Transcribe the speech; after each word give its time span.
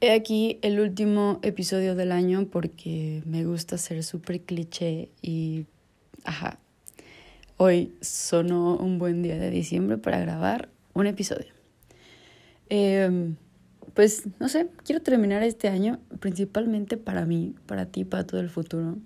He 0.00 0.12
aquí 0.12 0.60
el 0.62 0.78
último 0.78 1.40
episodio 1.42 1.96
del 1.96 2.12
año 2.12 2.46
porque 2.46 3.20
me 3.26 3.44
gusta 3.44 3.78
ser 3.78 4.04
súper 4.04 4.40
cliché 4.42 5.08
y, 5.22 5.66
ajá, 6.22 6.60
hoy 7.56 7.92
sonó 8.00 8.76
un 8.76 9.00
buen 9.00 9.24
día 9.24 9.36
de 9.36 9.50
diciembre 9.50 9.98
para 9.98 10.20
grabar 10.20 10.68
un 10.94 11.08
episodio. 11.08 11.52
Em, 12.68 13.34
pues, 13.94 14.22
no 14.38 14.48
sé, 14.48 14.68
quiero 14.84 15.02
terminar 15.02 15.42
este 15.42 15.66
año 15.66 15.98
principalmente 16.20 16.96
para 16.96 17.26
mí, 17.26 17.56
para 17.66 17.86
ti, 17.86 18.04
para 18.04 18.24
todo 18.24 18.40
el 18.40 18.50
futuro, 18.50 18.98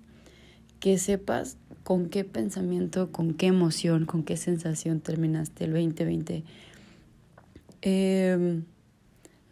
que 0.79 0.99
sepas 0.99 1.57
con 1.83 2.07
qué 2.07 2.23
pensamiento, 2.23 3.11
con 3.11 3.33
qué 3.33 3.47
emoción, 3.47 4.05
con 4.05 4.21
qué 4.21 4.37
sensación 4.37 4.99
terminaste 4.99 5.63
el 5.63 5.71
2020. 5.71 6.43
Eh, 7.81 8.61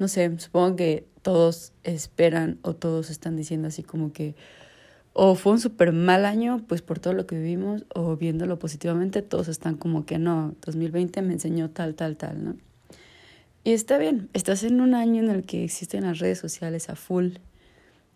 no 0.02 0.07
sé, 0.07 0.36
supongo 0.39 0.75
que 0.77 1.05
todos 1.21 1.73
esperan 1.83 2.57
o 2.64 2.73
todos 2.73 3.11
están 3.11 3.37
diciendo 3.37 3.68
así 3.68 3.83
como 3.83 4.11
que 4.11 4.33
o 5.14 5.36
fue 5.36 5.51
un 5.51 5.59
súper 5.59 5.92
mal 5.92 6.25
año, 6.25 6.64
pues 6.68 6.82
por 6.82 6.97
todo 6.97 7.14
lo 7.14 7.28
que 7.28 7.37
vivimos, 7.37 7.86
o 7.93 8.15
viéndolo 8.15 8.57
positivamente, 8.57 9.21
todos 9.21 9.47
están 9.47 9.75
como 9.75 10.07
que 10.07 10.18
no, 10.18 10.56
2020 10.65 11.21
me 11.21 11.33
enseñó 11.33 11.69
tal, 11.69 11.93
tal, 11.93 12.18
tal, 12.18 12.43
¿no? 12.43 12.56
Y 13.64 13.73
está 13.73 14.00
bien, 14.00 14.29
estás 14.33 14.64
en 14.64 14.82
un 14.82 14.95
año 14.95 15.21
en 15.21 15.29
el 15.29 15.43
que 15.43 15.64
existen 15.64 16.06
las 16.06 16.18
redes 16.18 16.39
sociales 16.39 16.89
a 16.89 16.95
full 16.95 17.33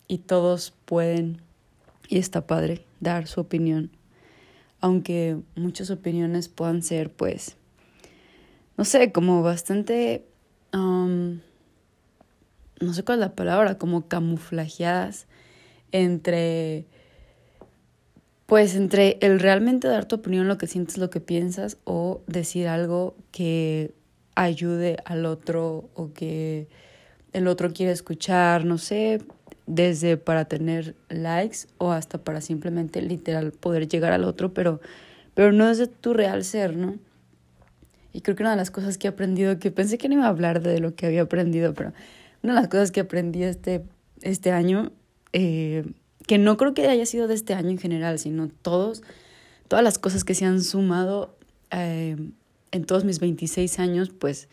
y 0.08 0.18
todos 0.18 0.74
pueden, 0.86 1.40
y 2.08 2.18
está 2.18 2.48
padre, 2.48 2.84
dar 2.98 3.28
su 3.28 3.42
opinión, 3.42 3.90
aunque 4.80 5.36
muchas 5.54 5.90
opiniones 5.90 6.48
puedan 6.48 6.82
ser, 6.82 7.12
pues, 7.12 7.56
no 8.76 8.84
sé, 8.84 9.12
como 9.12 9.44
bastante 9.44 10.24
um, 10.72 11.38
no 12.80 12.92
sé 12.92 13.02
cuál 13.02 13.18
es 13.18 13.26
la 13.26 13.34
palabra, 13.34 13.78
como 13.78 14.08
camuflajeadas 14.08 15.26
entre, 15.92 16.86
pues 18.46 18.74
entre 18.74 19.18
el 19.20 19.40
realmente 19.40 19.88
dar 19.88 20.06
tu 20.06 20.16
opinión, 20.16 20.48
lo 20.48 20.58
que 20.58 20.66
sientes, 20.66 20.98
lo 20.98 21.10
que 21.10 21.20
piensas, 21.20 21.78
o 21.84 22.22
decir 22.26 22.68
algo 22.68 23.16
que 23.32 23.94
ayude 24.34 24.98
al 25.04 25.26
otro 25.26 25.88
o 25.94 26.12
que 26.12 26.68
el 27.32 27.48
otro 27.48 27.72
quiere 27.72 27.92
escuchar, 27.92 28.64
no 28.64 28.78
sé, 28.78 29.20
desde 29.66 30.16
para 30.16 30.44
tener 30.44 30.94
likes 31.08 31.66
o 31.78 31.92
hasta 31.92 32.18
para 32.18 32.40
simplemente 32.40 33.02
literal 33.02 33.52
poder 33.52 33.88
llegar 33.88 34.12
al 34.12 34.24
otro, 34.24 34.54
pero, 34.54 34.80
pero 35.34 35.52
no 35.52 35.68
es 35.68 35.90
tu 36.00 36.14
real 36.14 36.44
ser, 36.44 36.76
¿no? 36.76 36.96
Y 38.12 38.22
creo 38.22 38.36
que 38.36 38.42
una 38.42 38.52
de 38.52 38.56
las 38.56 38.70
cosas 38.70 38.96
que 38.96 39.08
he 39.08 39.10
aprendido, 39.10 39.58
que 39.58 39.70
pensé 39.70 39.98
que 39.98 40.08
no 40.08 40.14
iba 40.14 40.24
a 40.24 40.28
hablar 40.28 40.62
de 40.62 40.80
lo 40.80 40.94
que 40.94 41.06
había 41.06 41.22
aprendido, 41.22 41.74
pero 41.74 41.92
una 42.46 42.54
de 42.54 42.60
las 42.60 42.68
cosas 42.68 42.92
que 42.92 43.00
aprendí 43.00 43.42
este, 43.42 43.82
este 44.22 44.52
año, 44.52 44.92
eh, 45.32 45.84
que 46.28 46.38
no 46.38 46.56
creo 46.56 46.74
que 46.74 46.86
haya 46.86 47.04
sido 47.04 47.26
de 47.26 47.34
este 47.34 47.54
año 47.54 47.70
en 47.70 47.78
general, 47.78 48.20
sino 48.20 48.48
todos, 48.48 49.02
todas 49.66 49.84
las 49.84 49.98
cosas 49.98 50.22
que 50.22 50.34
se 50.34 50.44
han 50.44 50.62
sumado 50.62 51.36
eh, 51.72 52.16
en 52.70 52.84
todos 52.84 53.04
mis 53.04 53.18
26 53.18 53.80
años, 53.80 54.10
pues, 54.10 54.48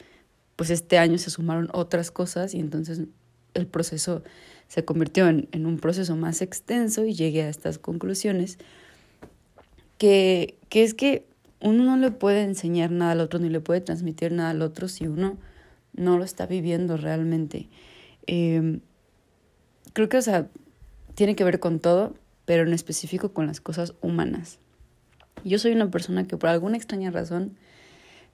pues 0.55 0.71
este 0.71 0.97
año 0.97 1.19
se 1.19 1.30
sumaron 1.30 1.69
otras 1.71 2.09
cosas 2.09 2.55
y 2.55 2.59
entonces 2.59 3.02
el 3.53 3.67
proceso 3.67 4.23
se 4.67 4.83
convirtió 4.83 5.27
en, 5.27 5.47
en 5.52 5.67
un 5.67 5.77
proceso 5.77 6.16
más 6.16 6.41
extenso 6.41 7.05
y 7.05 7.14
llegué 7.14 7.44
a 7.44 7.49
estas 7.49 7.77
conclusiones, 7.77 8.58
que, 9.99 10.58
que 10.69 10.83
es 10.83 10.95
que 10.95 11.27
uno 11.59 11.83
no 11.83 11.97
le 11.97 12.09
puede 12.09 12.41
enseñar 12.41 12.89
nada 12.89 13.11
al 13.11 13.19
otro 13.19 13.39
ni 13.39 13.49
le 13.49 13.59
puede 13.59 13.81
transmitir 13.81 14.31
nada 14.31 14.49
al 14.49 14.64
otro 14.64 14.88
si 14.88 15.05
uno 15.05 15.38
no 15.94 16.17
lo 16.17 16.23
está 16.23 16.45
viviendo 16.45 16.97
realmente. 16.97 17.69
Em, 18.27 18.81
creo 19.94 20.09
que, 20.09 20.17
o 20.17 20.22
sea, 20.22 20.47
tiene 21.16 21.36
que 21.36 21.44
ver 21.44 21.59
con 21.59 21.80
todo, 21.80 22.16
pero 22.45 22.63
en 22.63 22.73
específico 22.73 23.33
con 23.33 23.47
las 23.47 23.61
cosas 23.61 23.94
humanas. 24.02 24.59
Yo 25.43 25.59
soy 25.59 25.73
una 25.73 25.89
persona 25.92 26.26
que 26.26 26.37
por 26.37 26.49
alguna 26.49 26.77
extraña 26.77 27.11
razón 27.11 27.58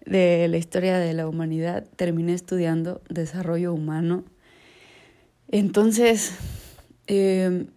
de 0.05 0.47
la 0.47 0.57
historia 0.57 0.97
de 0.97 1.13
la 1.13 1.27
humanidad 1.27 1.85
terminé 1.95 2.33
estudiando 2.33 3.01
desarrollo 3.09 3.73
humano. 3.73 4.23
Entonces, 5.49 6.33
em, 7.07 7.67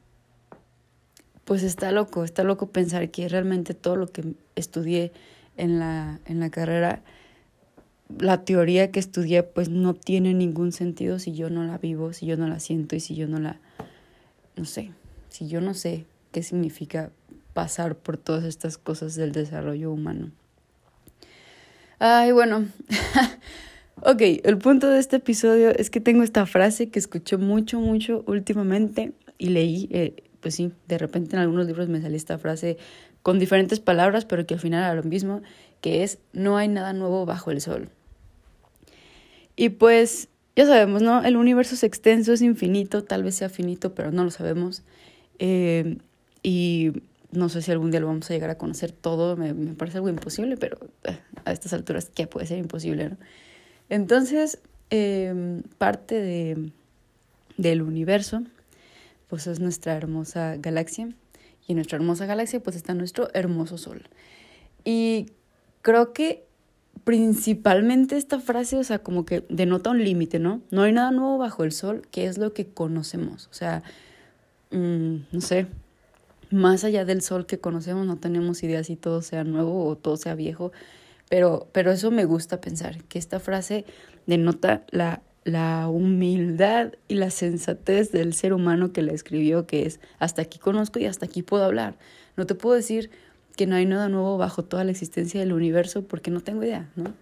pues 1.45 1.63
está 1.63 1.91
loco, 1.93 2.25
está 2.25 2.45
loco 2.45 2.71
pensar 2.71 3.11
que 3.11 3.29
realmente 3.29 3.75
todo 3.75 3.97
lo 3.97 4.07
que 4.07 4.35
estudié 4.55 5.13
en 5.57 5.79
la, 5.79 6.21
en 6.27 6.41
la 6.41 6.51
carrera 6.51 7.03
la 8.19 8.45
teoría 8.45 8.91
que 8.91 9.01
estudié 9.01 9.43
pues 9.43 9.69
no 9.69 9.95
tiene 9.95 10.35
ningún 10.35 10.73
sentido 10.73 11.19
si 11.19 11.33
yo 11.33 11.51
no 11.51 11.65
la 11.65 11.79
vivo, 11.79 12.13
si 12.13 12.27
yo 12.27 12.37
no 12.37 12.47
la 12.47 12.61
siento 12.61 12.97
y 12.97 13.01
si 13.01 13.15
yo 13.15 13.27
no 13.27 13.39
la, 13.39 13.61
no 14.57 14.65
sé, 14.65 14.91
si 15.29 15.49
yo 15.49 15.61
no 15.61 15.75
sé 15.75 16.05
qué 16.33 16.43
significa 16.43 17.11
pasar 17.53 17.97
por 17.97 18.17
todas 18.17 18.45
estas 18.45 18.79
cosas 18.79 19.15
del 19.15 19.33
desarrollo 19.33 19.93
humano. 19.93 20.31
Ay, 21.99 22.33
bueno, 22.33 22.67
ok, 24.03 24.21
el 24.43 24.59
punto 24.59 24.89
de 24.89 24.99
este 24.99 25.17
episodio 25.17 25.71
es 25.71 25.91
que 25.91 26.01
tengo 26.01 26.23
esta 26.23 26.47
frase 26.47 26.91
que 26.91 26.99
escuché 26.99 27.37
mucho, 27.37 27.79
mucho 27.81 28.25
últimamente 28.27 29.13
y 29.39 29.51
leí, 29.51 29.89
eh, 29.93 30.25
pues 30.41 30.57
sí, 30.57 30.73
de 30.89 30.99
repente 30.99 31.37
en 31.37 31.43
algunos 31.43 31.67
libros 31.67 31.89
me 31.89 32.01
salió 32.01 32.17
esta 32.17 32.39
frase 32.39 32.77
con 33.23 33.39
diferentes 33.39 33.79
palabras, 33.79 34.25
pero 34.25 34.47
que 34.47 34.55
al 34.55 34.61
final 34.61 34.83
era 34.83 34.95
lo 34.95 35.05
mismo, 35.05 35.43
que 35.81 36.03
es 36.03 36.19
no 36.33 36.57
hay 36.57 36.69
nada 36.69 36.93
nuevo 36.93 37.25
bajo 37.25 37.51
el 37.51 37.61
sol. 37.61 37.89
Y 39.57 39.71
pues 39.71 40.29
ya 40.57 40.67
sabemos, 40.67 41.03
¿no? 41.03 41.25
El 41.25 41.37
universo 41.37 41.75
es 41.75 41.83
extenso, 41.83 42.33
es 42.33 42.43
infinito, 42.43 43.05
tal 43.05 43.23
vez 43.23 43.37
sea 43.37 43.49
finito, 43.49 43.95
pero 43.95 44.13
no 44.13 44.25
lo 44.25 44.31
sabemos. 44.31 44.83
Eh, 45.39 45.99
y 46.43 46.93
no 47.31 47.49
sé 47.49 47.63
si 47.63 47.71
algún 47.71 47.91
día 47.91 48.01
lo 48.01 48.07
vamos 48.07 48.31
a 48.31 48.35
llegar 48.35 48.51
a 48.51 48.59
conocer 48.59 48.93
todo, 48.93 49.37
me, 49.37 49.55
parece 49.75 49.99
algo 49.99 50.09
imposible, 50.09 50.57
pero 50.57 50.79
eh, 51.05 51.19
a 51.45 51.53
estas 51.53 51.73
alturas, 51.73 52.11
¿qué 52.15 52.27
puede 52.27 52.47
ser 52.47 52.59
imposible? 52.59 53.11
¿no? 53.11 53.17
Entonces, 53.89 54.59
em, 54.91 55.63
parte 55.79 56.21
de, 56.21 56.71
del 57.57 57.83
universo, 57.83 58.43
pues 59.29 59.47
es 59.47 59.61
nuestra 59.61 59.97
hermosa 59.97 60.57
galaxia, 60.59 61.09
y 61.67 61.73
en 61.73 61.77
nuestra 61.77 61.97
hermosa 61.97 62.27
galaxia, 62.27 62.61
pues 62.61 62.77
está 62.77 62.93
nuestro 62.93 63.29
hermoso 63.35 63.79
sol. 63.79 64.03
Y 64.85 65.27
creo 65.81 66.13
que 66.13 66.45
principalmente 67.05 68.17
esta 68.17 68.41
frase, 68.41 68.77
o 68.77 68.85
sea, 68.85 69.01
como 69.01 69.25
que 69.25 69.45
denota 69.49 69.91
un 69.91 70.03
límite, 70.03 70.39
¿no? 70.39 70.63
No 70.71 70.83
hay 70.83 70.93
nada 70.93 71.11
nuevo 71.11 71.39
bajo 71.39 71.65
el 71.65 71.73
sol, 71.73 72.03
que 72.11 72.27
es 72.27 72.39
lo 72.39 72.53
que 72.53 72.67
conocemos. 72.67 73.49
O 73.51 73.55
sea, 73.55 73.83
mm, 74.71 75.17
no 75.33 75.41
sé, 75.41 75.67
más 76.51 76.85
allá 76.85 77.05
del 77.05 77.23
sol 77.23 77.47
que 77.47 77.59
conocemos, 77.59 78.07
no 78.07 78.17
tenemos 78.17 78.63
idea 78.63 78.85
si 78.85 78.97
todo 78.97 79.23
sea 79.23 79.45
nuevo 79.45 79.87
o 79.87 79.97
todo 79.97 80.17
sea 80.17 80.35
viejo, 80.35 80.73
pero, 81.29 81.69
pero 81.73 81.91
eso 81.91 82.11
me 82.11 82.25
gusta 82.25 82.61
pensar, 82.61 83.03
que 83.05 83.19
esta 83.19 83.41
frase 83.41 83.85
denota 84.27 84.85
la, 84.91 85.23
la 85.45 85.89
humildad 85.89 86.93
y 87.09 87.15
la 87.15 87.31
sensatez 87.31 88.13
del 88.13 88.35
ser 88.35 88.53
humano 88.53 88.93
que 88.93 89.03
la 89.03 89.13
escribió, 89.13 89.67
que 89.67 89.87
es, 89.87 89.99
hasta 90.19 90.43
aquí 90.43 90.59
conozco 90.59 90.99
y 90.99 91.07
hasta 91.07 91.27
aquí 91.27 91.43
puedo 91.43 91.65
hablar. 91.65 91.97
No 92.37 92.47
te 92.47 92.55
puedo 92.55 92.77
decir 92.77 93.11
que 93.57 93.67
no 93.67 93.77
hay 93.77 93.87
nada 93.87 94.09
nuevo 94.09 94.39
bajo 94.39 94.65
toda 94.65 94.85
la 94.85 94.91
existencia 94.91 95.41
del 95.41 95.53
universo 95.53 96.03
porque 96.03 96.31
no 96.31 96.41
tengo 96.41 96.63
idea, 96.63 96.91
¿no? 96.97 97.13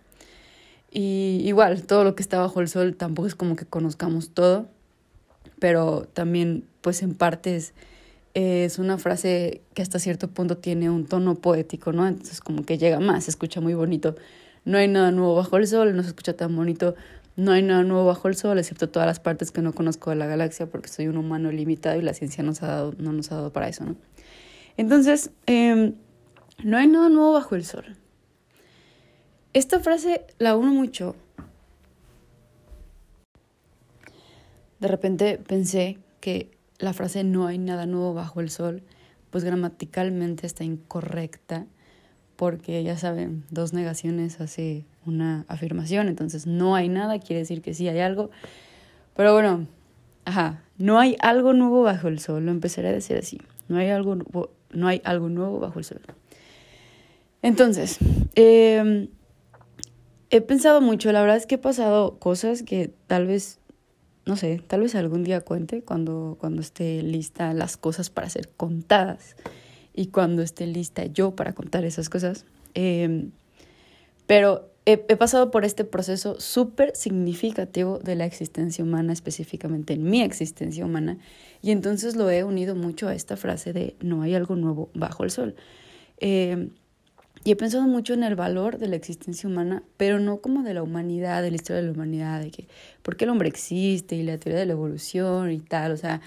Y 0.90 1.42
igual, 1.44 1.82
todo 1.82 2.02
lo 2.02 2.14
que 2.14 2.22
está 2.22 2.40
bajo 2.40 2.60
el 2.60 2.68
sol 2.68 2.96
tampoco 2.96 3.28
es 3.28 3.34
como 3.34 3.54
que 3.54 3.64
conozcamos 3.64 4.30
todo, 4.30 4.66
pero 5.60 6.08
también, 6.12 6.64
pues 6.80 7.02
en 7.02 7.14
parte 7.14 7.54
es, 7.54 7.74
es 8.34 8.78
una 8.78 8.98
frase 8.98 9.60
que 9.74 9.82
hasta 9.82 9.98
cierto 9.98 10.28
punto 10.28 10.56
tiene 10.56 10.90
un 10.90 11.06
tono 11.06 11.36
poético, 11.36 11.92
¿no? 11.92 12.06
Entonces 12.06 12.40
como 12.40 12.64
que 12.64 12.78
llega 12.78 12.98
más, 12.98 13.24
se 13.24 13.30
escucha 13.30 13.60
muy 13.60 13.74
bonito. 13.74 14.16
No 14.64 14.78
hay 14.78 14.88
nada 14.88 15.12
nuevo 15.12 15.36
bajo 15.36 15.56
el 15.56 15.66
sol, 15.66 15.94
no 15.94 16.02
se 16.02 16.08
escucha 16.08 16.34
tan 16.34 16.54
bonito. 16.56 16.96
No 17.36 17.52
hay 17.52 17.62
nada 17.62 17.84
nuevo 17.84 18.04
bajo 18.04 18.28
el 18.28 18.34
sol, 18.34 18.58
excepto 18.58 18.88
todas 18.88 19.06
las 19.06 19.20
partes 19.20 19.52
que 19.52 19.62
no 19.62 19.72
conozco 19.72 20.10
de 20.10 20.16
la 20.16 20.26
galaxia, 20.26 20.66
porque 20.66 20.88
soy 20.88 21.06
un 21.06 21.16
humano 21.16 21.52
limitado 21.52 21.98
y 21.98 22.02
la 22.02 22.12
ciencia 22.12 22.42
nos 22.42 22.62
ha 22.62 22.66
dado, 22.66 22.94
no 22.98 23.12
nos 23.12 23.30
ha 23.32 23.36
dado 23.36 23.52
para 23.52 23.68
eso, 23.68 23.84
¿no? 23.84 23.96
Entonces, 24.76 25.30
eh, 25.46 25.94
no 26.64 26.76
hay 26.76 26.86
nada 26.86 27.08
nuevo 27.08 27.32
bajo 27.32 27.54
el 27.54 27.64
sol. 27.64 27.96
Esta 29.52 29.80
frase 29.80 30.24
la 30.38 30.56
uno 30.56 30.72
mucho. 30.72 31.16
De 34.78 34.88
repente 34.88 35.38
pensé 35.38 35.98
que 36.20 36.50
la 36.78 36.92
frase 36.92 37.24
no 37.24 37.46
hay 37.46 37.58
nada 37.58 37.86
nuevo 37.86 38.14
bajo 38.14 38.40
el 38.40 38.50
sol, 38.50 38.82
pues 39.30 39.44
gramaticalmente 39.44 40.46
está 40.46 40.64
incorrecta, 40.64 41.66
porque 42.36 42.82
ya 42.82 42.96
saben, 42.96 43.44
dos 43.50 43.74
negaciones 43.74 44.40
hace 44.40 44.86
una 45.04 45.44
afirmación, 45.48 46.08
entonces 46.08 46.46
no 46.46 46.74
hay 46.74 46.88
nada 46.88 47.18
quiere 47.18 47.40
decir 47.40 47.60
que 47.60 47.74
sí 47.74 47.86
hay 47.88 48.00
algo. 48.00 48.30
Pero 49.14 49.34
bueno, 49.34 49.66
ajá, 50.24 50.62
no 50.78 50.98
hay 50.98 51.16
algo 51.20 51.52
nuevo 51.52 51.82
bajo 51.82 52.08
el 52.08 52.18
sol, 52.18 52.46
lo 52.46 52.50
empezaré 52.50 52.88
a 52.88 52.92
decir 52.92 53.18
así. 53.18 53.40
No 53.68 53.76
hay 53.76 53.90
algo, 53.90 54.16
no 54.70 54.88
hay 54.88 55.02
algo 55.04 55.28
nuevo 55.28 55.58
bajo 55.60 55.78
el 55.78 55.84
sol. 55.84 56.00
Entonces, 57.42 57.98
em, 58.34 59.08
he 60.30 60.40
pensado 60.40 60.80
mucho, 60.80 61.10
la 61.12 61.20
verdad 61.20 61.36
es 61.36 61.46
que 61.46 61.56
he 61.56 61.58
pasado 61.58 62.18
cosas 62.18 62.62
que 62.62 62.92
tal 63.06 63.26
vez 63.26 63.60
no 64.26 64.36
sé, 64.36 64.62
tal 64.66 64.82
vez 64.82 64.94
algún 64.94 65.24
día 65.24 65.40
cuente 65.40 65.82
cuando, 65.82 66.36
cuando 66.38 66.60
esté 66.60 67.02
lista 67.02 67.52
las 67.54 67.76
cosas 67.76 68.10
para 68.10 68.28
ser 68.28 68.48
contadas 68.48 69.34
y 69.94 70.06
cuando 70.06 70.42
esté 70.42 70.66
lista 70.66 71.04
yo 71.06 71.34
para 71.34 71.52
contar 71.52 71.84
esas 71.84 72.08
cosas. 72.08 72.44
Em, 72.74 73.32
pero 74.26 74.70
he, 74.86 74.96
pasado 74.96 75.50
por 75.50 75.64
este 75.64 75.84
proceso 75.84 76.38
súper 76.40 76.94
significativo 76.94 77.98
de 77.98 78.14
la 78.14 78.24
existencia 78.24 78.84
humana, 78.84 79.12
específicamente 79.12 79.94
en 79.94 80.04
mi 80.04 80.22
existencia 80.22 80.84
humana, 80.84 81.18
y 81.62 81.70
entonces 81.72 82.14
lo 82.14 82.30
he 82.30 82.44
unido 82.44 82.74
mucho 82.74 83.08
a 83.08 83.14
esta 83.14 83.36
frase 83.36 83.72
de 83.72 83.96
no 84.00 84.22
hay 84.22 84.34
algo 84.34 84.54
nuevo 84.54 84.90
bajo 84.94 85.24
el 85.24 85.30
sol. 85.30 85.56
Em, 86.18 86.70
y 87.42 87.52
he 87.52 87.56
pensado 87.56 87.84
mucho 87.84 88.12
en 88.12 88.22
el 88.22 88.36
valor 88.36 88.78
de 88.78 88.88
la 88.88 88.96
existencia 88.96 89.48
humana, 89.48 89.82
pero 89.96 90.20
no 90.20 90.40
como 90.40 90.62
de 90.62 90.74
la 90.74 90.82
humanidad, 90.82 91.42
de 91.42 91.50
la 91.50 91.56
historia 91.56 91.80
de 91.80 91.86
la 91.88 91.92
humanidad, 91.92 92.40
de 92.40 92.50
que 92.50 92.66
por 93.02 93.16
qué 93.16 93.24
el 93.24 93.30
hombre 93.30 93.48
existe 93.48 94.14
y 94.14 94.22
la 94.22 94.38
teoría 94.38 94.60
de 94.60 94.66
la 94.66 94.72
evolución 94.72 95.50
y 95.50 95.60
tal, 95.60 95.92
o 95.92 95.96
sea, 95.96 96.20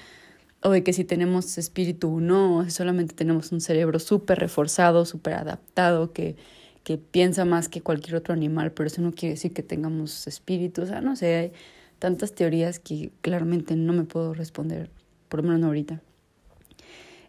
o 0.64 0.72
de 0.72 0.84
que 0.84 0.92
si 0.94 1.04
tenemos 1.04 1.58
espíritu 1.58 2.16
o 2.16 2.20
no, 2.20 2.68
solamente 2.70 3.14
tenemos 3.14 3.52
un 3.52 3.62
cerebro 3.62 4.00
súper 4.00 4.40
reforzado, 4.40 5.06
súper 5.06 5.34
adaptado, 5.36 6.14
que, 6.14 6.36
que 6.84 6.98
piensa 6.98 7.46
más 7.46 7.70
que 7.70 7.82
cualquier 7.82 8.16
otro 8.16 8.34
animal, 8.34 8.72
pero 8.72 8.88
eso 8.88 9.02
no 9.02 9.12
quiere 9.12 9.36
decir 9.36 9.54
que 9.54 9.62
tengamos 9.62 10.26
espíritu, 10.26 10.82
o 10.82 10.86
sea, 10.88 11.02
no 11.02 11.16
sé, 11.16 11.36
hay 11.36 11.52
tantas 12.00 12.34
teorías 12.34 12.80
que 12.80 13.12
claramente 13.22 13.76
no 13.76 13.94
me 13.94 14.04
puedo 14.04 14.34
responder, 14.34 14.90
por 15.30 15.42
lo 15.42 15.44
menos 15.44 15.62
no 15.62 15.68
ahorita. 15.68 16.02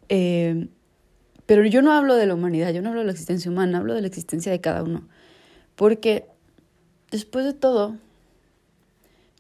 Eh, 0.09 0.69
pero 1.47 1.65
yo 1.67 1.83
no 1.83 1.93
hablo 1.93 2.15
de 2.17 2.27
la 2.27 2.35
humanidad, 2.35 2.73
yo 2.73 2.81
no 2.81 2.89
hablo 2.89 3.01
de 3.01 3.07
la 3.07 3.13
existencia 3.13 3.51
humana, 3.51 3.79
hablo 3.79 3.95
de 3.95 4.01
la 4.01 4.07
existencia 4.07 4.51
de 4.51 4.61
cada 4.61 4.83
uno. 4.83 5.07
Porque 5.77 6.27
después 7.11 7.45
de 7.45 7.53
todo, 7.53 7.97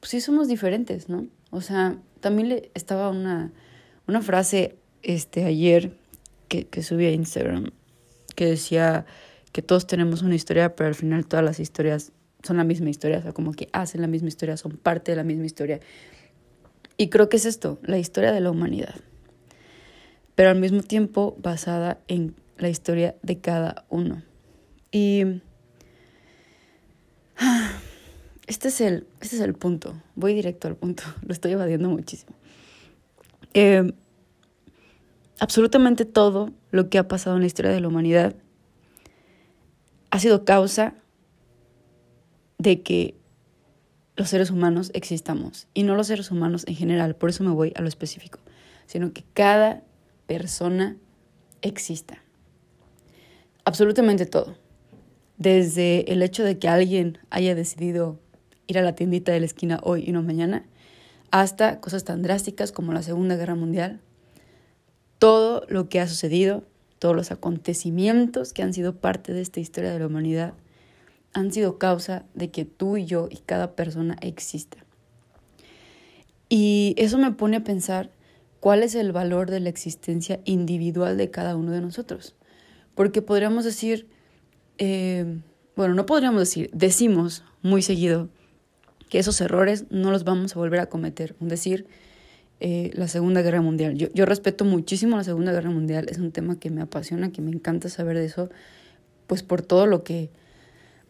pues 0.00 0.10
sí 0.10 0.20
somos 0.20 0.48
diferentes, 0.48 1.08
¿no? 1.08 1.26
O 1.50 1.60
sea, 1.60 1.96
también 2.20 2.48
le 2.48 2.70
estaba 2.74 3.08
una, 3.10 3.52
una 4.06 4.20
frase 4.20 4.76
este, 5.02 5.44
ayer 5.44 5.96
que, 6.48 6.66
que 6.66 6.82
subí 6.82 7.06
a 7.06 7.10
Instagram 7.12 7.70
que 8.34 8.46
decía 8.46 9.06
que 9.52 9.62
todos 9.62 9.86
tenemos 9.86 10.22
una 10.22 10.34
historia, 10.34 10.74
pero 10.74 10.88
al 10.88 10.94
final 10.94 11.26
todas 11.26 11.44
las 11.44 11.60
historias 11.60 12.12
son 12.42 12.56
la 12.56 12.64
misma 12.64 12.90
historia, 12.90 13.18
o 13.18 13.22
sea, 13.22 13.32
como 13.32 13.52
que 13.52 13.68
hacen 13.72 14.00
la 14.00 14.08
misma 14.08 14.28
historia, 14.28 14.56
son 14.56 14.72
parte 14.72 15.12
de 15.12 15.16
la 15.16 15.24
misma 15.24 15.46
historia. 15.46 15.80
Y 16.96 17.08
creo 17.08 17.28
que 17.28 17.36
es 17.36 17.46
esto, 17.46 17.78
la 17.82 17.96
historia 17.96 18.32
de 18.32 18.40
la 18.40 18.50
humanidad 18.50 18.94
pero 20.34 20.50
al 20.50 20.58
mismo 20.58 20.82
tiempo 20.82 21.36
basada 21.40 21.98
en 22.08 22.34
la 22.58 22.68
historia 22.68 23.14
de 23.22 23.38
cada 23.38 23.84
uno. 23.88 24.22
Y 24.90 25.24
este 28.46 28.68
es 28.68 28.80
el, 28.80 29.06
este 29.20 29.36
es 29.36 29.42
el 29.42 29.54
punto, 29.54 29.94
voy 30.14 30.34
directo 30.34 30.68
al 30.68 30.76
punto, 30.76 31.02
lo 31.22 31.32
estoy 31.32 31.52
evadiendo 31.52 31.88
muchísimo. 31.88 32.34
Eh, 33.54 33.92
absolutamente 35.38 36.04
todo 36.04 36.50
lo 36.70 36.88
que 36.88 36.98
ha 36.98 37.08
pasado 37.08 37.36
en 37.36 37.42
la 37.42 37.46
historia 37.46 37.70
de 37.70 37.80
la 37.80 37.88
humanidad 37.88 38.34
ha 40.10 40.18
sido 40.18 40.44
causa 40.44 40.94
de 42.58 42.82
que 42.82 43.16
los 44.16 44.28
seres 44.28 44.50
humanos 44.50 44.92
existamos, 44.94 45.66
y 45.74 45.82
no 45.82 45.96
los 45.96 46.06
seres 46.06 46.30
humanos 46.30 46.64
en 46.68 46.76
general, 46.76 47.16
por 47.16 47.30
eso 47.30 47.42
me 47.42 47.50
voy 47.50 47.72
a 47.74 47.82
lo 47.82 47.88
específico, 47.88 48.38
sino 48.86 49.12
que 49.12 49.24
cada 49.34 49.82
persona 50.26 50.96
exista. 51.62 52.22
Absolutamente 53.64 54.26
todo. 54.26 54.56
Desde 55.38 56.12
el 56.12 56.22
hecho 56.22 56.44
de 56.44 56.58
que 56.58 56.68
alguien 56.68 57.18
haya 57.30 57.54
decidido 57.54 58.20
ir 58.66 58.78
a 58.78 58.82
la 58.82 58.94
tiendita 58.94 59.32
de 59.32 59.40
la 59.40 59.46
esquina 59.46 59.80
hoy 59.82 60.04
y 60.06 60.12
no 60.12 60.22
mañana, 60.22 60.64
hasta 61.30 61.80
cosas 61.80 62.04
tan 62.04 62.22
drásticas 62.22 62.72
como 62.72 62.92
la 62.92 63.02
Segunda 63.02 63.36
Guerra 63.36 63.54
Mundial. 63.54 64.00
Todo 65.18 65.64
lo 65.68 65.88
que 65.88 66.00
ha 66.00 66.06
sucedido, 66.06 66.64
todos 66.98 67.16
los 67.16 67.30
acontecimientos 67.30 68.52
que 68.52 68.62
han 68.62 68.72
sido 68.72 68.96
parte 68.96 69.32
de 69.32 69.40
esta 69.40 69.60
historia 69.60 69.92
de 69.92 69.98
la 69.98 70.06
humanidad, 70.06 70.54
han 71.32 71.52
sido 71.52 71.78
causa 71.78 72.24
de 72.34 72.50
que 72.50 72.64
tú 72.64 72.96
y 72.96 73.06
yo 73.06 73.28
y 73.30 73.38
cada 73.38 73.74
persona 73.74 74.16
exista. 74.20 74.78
Y 76.48 76.94
eso 76.98 77.18
me 77.18 77.32
pone 77.32 77.56
a 77.56 77.64
pensar 77.64 78.10
cuál 78.64 78.82
es 78.82 78.94
el 78.94 79.12
valor 79.12 79.50
de 79.50 79.60
la 79.60 79.68
existencia 79.68 80.40
individual 80.46 81.18
de 81.18 81.30
cada 81.30 81.54
uno 81.54 81.70
de 81.70 81.82
nosotros. 81.82 82.34
Porque 82.94 83.20
podríamos 83.20 83.62
decir, 83.66 84.08
eh, 84.78 85.38
bueno, 85.76 85.92
no 85.92 86.06
podríamos 86.06 86.40
decir, 86.40 86.70
decimos 86.72 87.44
muy 87.60 87.82
seguido 87.82 88.30
que 89.10 89.18
esos 89.18 89.38
errores 89.42 89.84
no 89.90 90.10
los 90.10 90.24
vamos 90.24 90.56
a 90.56 90.58
volver 90.58 90.80
a 90.80 90.86
cometer. 90.86 91.36
Un 91.40 91.48
decir, 91.48 91.86
eh, 92.58 92.90
la 92.94 93.06
Segunda 93.06 93.42
Guerra 93.42 93.60
Mundial. 93.60 93.98
Yo, 93.98 94.08
yo 94.14 94.24
respeto 94.24 94.64
muchísimo 94.64 95.18
la 95.18 95.24
Segunda 95.24 95.52
Guerra 95.52 95.68
Mundial, 95.68 96.06
es 96.08 96.16
un 96.16 96.32
tema 96.32 96.58
que 96.58 96.70
me 96.70 96.80
apasiona, 96.80 97.32
que 97.32 97.42
me 97.42 97.50
encanta 97.50 97.90
saber 97.90 98.16
de 98.16 98.24
eso, 98.24 98.48
pues 99.26 99.42
por 99.42 99.60
todo 99.60 99.84
lo 99.84 100.04
que, 100.04 100.30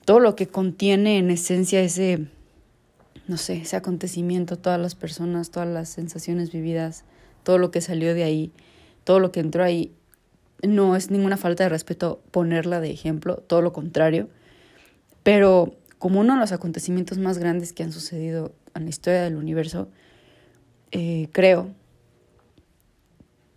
todo 0.05 0.19
lo 0.19 0.35
que 0.35 0.49
contiene 0.49 1.19
en 1.19 1.31
esencia 1.31 1.81
ese, 1.83 2.27
no 3.29 3.37
sé, 3.37 3.59
ese 3.59 3.77
acontecimiento, 3.77 4.59
todas 4.59 4.81
las 4.81 4.97
personas, 4.97 5.53
todas 5.53 5.69
las 5.69 5.89
sensaciones 5.89 6.51
vividas, 6.51 7.05
todo 7.45 7.59
lo 7.59 7.71
que 7.71 7.81
salió 7.81 8.15
de 8.15 8.25
ahí, 8.25 8.53
todo 9.05 9.21
lo 9.21 9.31
que 9.31 9.41
entró 9.41 9.63
ahí, 9.63 9.93
no 10.63 10.97
es 10.97 11.11
ninguna 11.11 11.37
falta 11.37 11.65
de 11.65 11.69
respeto 11.69 12.21
ponerla 12.31 12.81
de 12.81 12.91
ejemplo, 12.91 13.37
todo 13.37 13.63
lo 13.63 13.73
contrario. 13.73 14.29
Pero 15.23 15.75
como 15.99 16.21
uno 16.21 16.35
de 16.35 16.41
los 16.41 16.53
acontecimientos 16.53 17.19
más 17.19 17.39
grandes 17.39 17.73
que 17.73 17.83
han 17.83 17.93
sucedido 17.93 18.53
en 18.75 18.85
la 18.85 18.91
historia 18.91 19.23
del 19.23 19.37
universo, 19.37 19.89
eh, 20.91 21.29
creo 21.33 21.71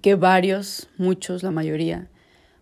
que 0.01 0.15
varios, 0.15 0.89
muchos, 0.97 1.43
la 1.43 1.51
mayoría, 1.51 2.07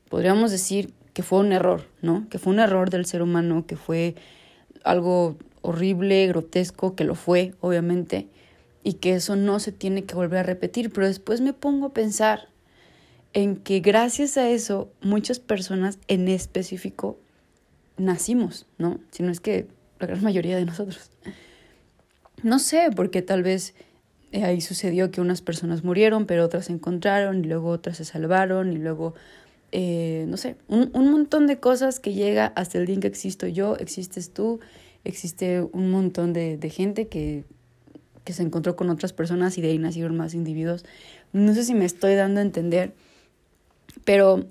podríamos 0.09 0.51
decir 0.51 0.93
que 1.13 1.23
fue 1.23 1.39
un 1.39 1.51
error, 1.51 1.83
¿no? 2.01 2.27
Que 2.29 2.39
fue 2.39 2.53
un 2.53 2.59
error 2.59 2.89
del 2.89 3.05
ser 3.05 3.21
humano, 3.21 3.65
que 3.67 3.75
fue 3.75 4.15
algo 4.83 5.37
horrible, 5.61 6.27
grotesco, 6.27 6.95
que 6.95 7.03
lo 7.03 7.15
fue, 7.15 7.53
obviamente, 7.61 8.27
y 8.85 8.93
que 8.93 9.15
eso 9.15 9.35
no 9.35 9.59
se 9.59 9.71
tiene 9.71 10.03
que 10.03 10.13
volver 10.13 10.39
a 10.41 10.43
repetir, 10.43 10.93
pero 10.93 11.07
después 11.07 11.41
me 11.41 11.53
pongo 11.53 11.87
a 11.87 11.93
pensar 11.93 12.49
en 13.33 13.55
que 13.57 13.79
gracias 13.79 14.37
a 14.37 14.47
eso 14.47 14.91
muchas 15.01 15.39
personas 15.39 15.97
en 16.07 16.27
específico 16.27 17.17
nacimos, 17.97 18.67
¿no? 18.77 18.99
Si 19.09 19.23
no 19.23 19.31
es 19.31 19.39
que 19.39 19.67
la 19.99 20.05
gran 20.05 20.23
mayoría 20.23 20.55
de 20.55 20.65
nosotros. 20.65 21.09
No 22.43 22.59
sé, 22.59 22.91
porque 22.95 23.23
tal 23.23 23.41
vez 23.41 23.73
eh, 24.31 24.43
ahí 24.43 24.61
sucedió 24.61 25.09
que 25.09 25.19
unas 25.19 25.41
personas 25.41 25.83
murieron, 25.83 26.27
pero 26.27 26.45
otras 26.45 26.65
se 26.65 26.73
encontraron, 26.73 27.43
y 27.43 27.47
luego 27.47 27.69
otras 27.69 27.97
se 27.97 28.05
salvaron, 28.05 28.71
y 28.71 28.77
luego, 28.77 29.15
eh, 29.71 30.25
no 30.27 30.37
sé, 30.37 30.57
un, 30.67 30.91
un 30.93 31.09
montón 31.09 31.47
de 31.47 31.59
cosas 31.59 31.99
que 31.99 32.13
llega 32.13 32.53
hasta 32.55 32.77
el 32.77 32.85
día 32.85 32.99
que 32.99 33.07
existo 33.07 33.47
yo, 33.47 33.77
existes 33.77 34.31
tú, 34.31 34.59
existe 35.03 35.61
un 35.61 35.89
montón 35.89 36.33
de, 36.33 36.57
de 36.57 36.69
gente 36.69 37.07
que 37.07 37.45
que 38.25 38.33
se 38.33 38.43
encontró 38.43 38.75
con 38.75 38.89
otras 38.89 39.13
personas 39.13 39.57
y 39.57 39.61
de 39.61 39.69
ahí 39.69 39.77
nacieron 39.77 40.17
más 40.17 40.33
individuos. 40.33 40.83
No 41.31 41.53
sé 41.53 41.63
si 41.63 41.73
me 41.73 41.85
estoy 41.85 42.15
dando 42.15 42.41
a 42.41 42.43
entender, 42.43 42.93
pero 44.03 44.45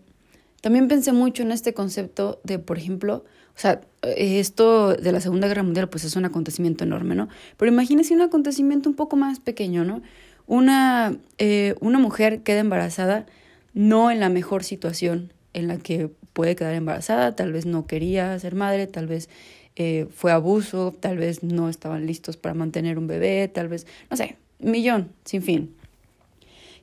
también 0.62 0.88
pensé 0.88 1.12
mucho 1.12 1.42
en 1.42 1.52
este 1.52 1.74
concepto 1.74 2.40
de, 2.44 2.58
por 2.58 2.78
ejemplo, 2.78 3.24
o 3.56 3.60
sea, 3.60 3.82
esto 4.16 4.94
de 4.94 5.12
la 5.12 5.20
Segunda 5.20 5.46
Guerra 5.46 5.62
Mundial 5.62 5.88
pues 5.88 6.04
es 6.04 6.16
un 6.16 6.24
acontecimiento 6.24 6.84
enorme, 6.84 7.14
¿no? 7.14 7.28
Pero 7.56 7.70
imagínese 7.70 8.14
un 8.14 8.22
acontecimiento 8.22 8.88
un 8.88 8.96
poco 8.96 9.16
más 9.16 9.40
pequeño, 9.40 9.84
¿no? 9.84 10.02
Una, 10.46 11.16
eh, 11.38 11.74
una 11.80 11.98
mujer 11.98 12.42
queda 12.42 12.60
embarazada 12.60 13.26
no 13.74 14.10
en 14.10 14.20
la 14.20 14.28
mejor 14.28 14.64
situación 14.64 15.32
en 15.52 15.68
la 15.68 15.78
que 15.78 16.10
puede 16.32 16.56
quedar 16.56 16.74
embarazada, 16.74 17.36
tal 17.36 17.52
vez 17.52 17.66
no 17.66 17.86
quería 17.86 18.38
ser 18.38 18.54
madre, 18.54 18.86
tal 18.86 19.06
vez 19.06 19.28
eh, 19.76 20.06
fue 20.14 20.32
abuso, 20.32 20.94
tal 20.98 21.18
vez 21.18 21.42
no 21.42 21.68
estaban 21.68 22.06
listos 22.06 22.36
para 22.36 22.54
mantener 22.54 22.98
un 22.98 23.06
bebé, 23.06 23.48
tal 23.48 23.68
vez, 23.68 23.86
no 24.10 24.16
sé, 24.16 24.36
millón, 24.58 25.10
sin 25.24 25.42
fin. 25.42 25.74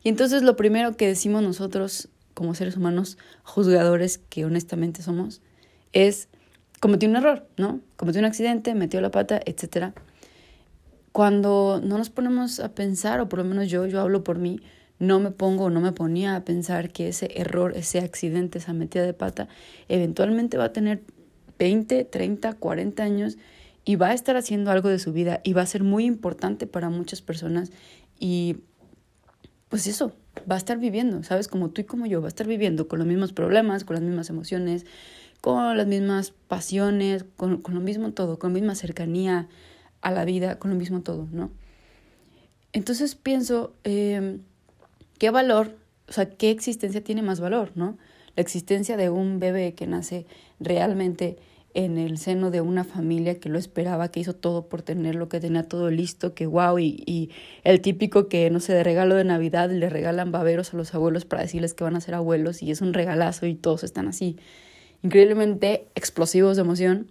Y 0.03 0.09
entonces 0.09 0.43
lo 0.43 0.55
primero 0.55 0.97
que 0.97 1.07
decimos 1.07 1.43
nosotros 1.43 2.09
como 2.33 2.55
seres 2.55 2.77
humanos, 2.77 3.17
juzgadores 3.43 4.17
que 4.17 4.45
honestamente 4.45 5.01
somos, 5.03 5.41
es 5.93 6.27
cometió 6.79 7.07
un 7.07 7.15
error, 7.15 7.45
¿no? 7.57 7.79
Cometió 7.95 8.19
un 8.19 8.25
accidente, 8.25 8.73
metió 8.73 8.99
la 9.01 9.11
pata, 9.11 9.39
etc. 9.45 9.93
Cuando 11.11 11.81
no 11.83 11.97
nos 11.97 12.09
ponemos 12.09 12.59
a 12.59 12.69
pensar, 12.69 13.21
o 13.21 13.29
por 13.29 13.39
lo 13.39 13.45
menos 13.45 13.69
yo, 13.69 13.85
yo 13.85 14.01
hablo 14.01 14.23
por 14.23 14.37
mí, 14.39 14.61
no 14.97 15.19
me 15.19 15.31
pongo 15.31 15.71
no 15.71 15.81
me 15.81 15.93
ponía 15.93 16.35
a 16.35 16.45
pensar 16.45 16.91
que 16.91 17.07
ese 17.07 17.31
error, 17.35 17.73
ese 17.75 17.99
accidente, 17.99 18.59
esa 18.59 18.73
metida 18.73 19.03
de 19.03 19.13
pata, 19.13 19.47
eventualmente 19.89 20.57
va 20.57 20.65
a 20.65 20.73
tener 20.73 21.01
20, 21.61 22.05
30, 22.05 22.53
40 22.53 23.03
años 23.03 23.37
y 23.85 23.95
va 23.95 24.07
a 24.07 24.13
estar 24.15 24.35
haciendo 24.35 24.71
algo 24.71 24.89
de 24.89 24.97
su 24.97 25.13
vida 25.13 25.41
y 25.43 25.53
va 25.53 25.61
a 25.61 25.67
ser 25.67 25.83
muy 25.83 26.05
importante 26.05 26.65
para 26.65 26.89
muchas 26.89 27.21
personas 27.21 27.71
y 28.19 28.57
pues 29.69 29.85
eso, 29.85 30.11
va 30.49 30.55
a 30.55 30.57
estar 30.57 30.79
viviendo, 30.79 31.21
¿sabes? 31.23 31.47
Como 31.47 31.69
tú 31.69 31.81
y 31.81 31.83
como 31.83 32.07
yo, 32.07 32.19
va 32.19 32.27
a 32.27 32.29
estar 32.29 32.47
viviendo 32.47 32.87
con 32.87 32.97
los 32.97 33.07
mismos 33.07 33.31
problemas, 33.31 33.83
con 33.83 33.93
las 33.93 34.03
mismas 34.03 34.31
emociones, 34.31 34.87
con 35.39 35.77
las 35.77 35.85
mismas 35.85 36.31
pasiones, 36.47 37.25
con, 37.37 37.61
con 37.61 37.75
lo 37.75 37.79
mismo 37.79 38.11
todo, 38.11 38.39
con 38.39 38.53
la 38.53 38.55
misma 38.55 38.73
cercanía 38.73 39.47
a 40.01 40.09
la 40.09 40.25
vida, 40.25 40.57
con 40.57 40.71
lo 40.71 40.77
mismo 40.77 41.01
todo, 41.01 41.27
¿no? 41.31 41.51
entonces 42.73 43.13
pienso, 43.13 43.73
em, 43.83 44.39
¿qué 45.19 45.29
valor, 45.29 45.75
o 46.07 46.11
sea, 46.11 46.27
qué 46.27 46.49
existencia 46.49 47.03
tiene 47.03 47.21
más 47.21 47.39
valor, 47.39 47.71
¿no? 47.75 47.99
La 48.35 48.41
existencia 48.41 48.97
de 48.97 49.09
un 49.09 49.39
bebé 49.39 49.73
que 49.73 49.85
nace 49.85 50.25
realmente 50.59 51.37
en 51.73 51.97
el 51.97 52.17
seno 52.17 52.51
de 52.51 52.61
una 52.61 52.83
familia 52.83 53.39
que 53.39 53.49
lo 53.49 53.57
esperaba, 53.57 54.09
que 54.09 54.19
hizo 54.19 54.33
todo 54.33 54.67
por 54.67 54.81
tenerlo, 54.81 55.29
que 55.29 55.39
tenía 55.39 55.63
todo 55.63 55.89
listo, 55.89 56.33
que 56.33 56.45
wow, 56.45 56.79
y, 56.79 57.03
y 57.05 57.29
el 57.63 57.81
típico 57.81 58.27
que, 58.27 58.49
no 58.49 58.59
sé, 58.59 58.73
de 58.73 58.83
regalo 58.83 59.15
de 59.15 59.23
Navidad 59.23 59.69
le 59.69 59.89
regalan 59.89 60.31
baberos 60.31 60.73
a 60.73 60.77
los 60.77 60.93
abuelos 60.93 61.25
para 61.25 61.41
decirles 61.41 61.73
que 61.73 61.83
van 61.83 61.95
a 61.95 62.01
ser 62.01 62.15
abuelos 62.15 62.61
y 62.61 62.71
es 62.71 62.81
un 62.81 62.93
regalazo 62.93 63.45
y 63.45 63.55
todos 63.55 63.83
están 63.83 64.07
así, 64.07 64.37
increíblemente 65.01 65.87
explosivos 65.95 66.57
de 66.57 66.61
emoción. 66.61 67.07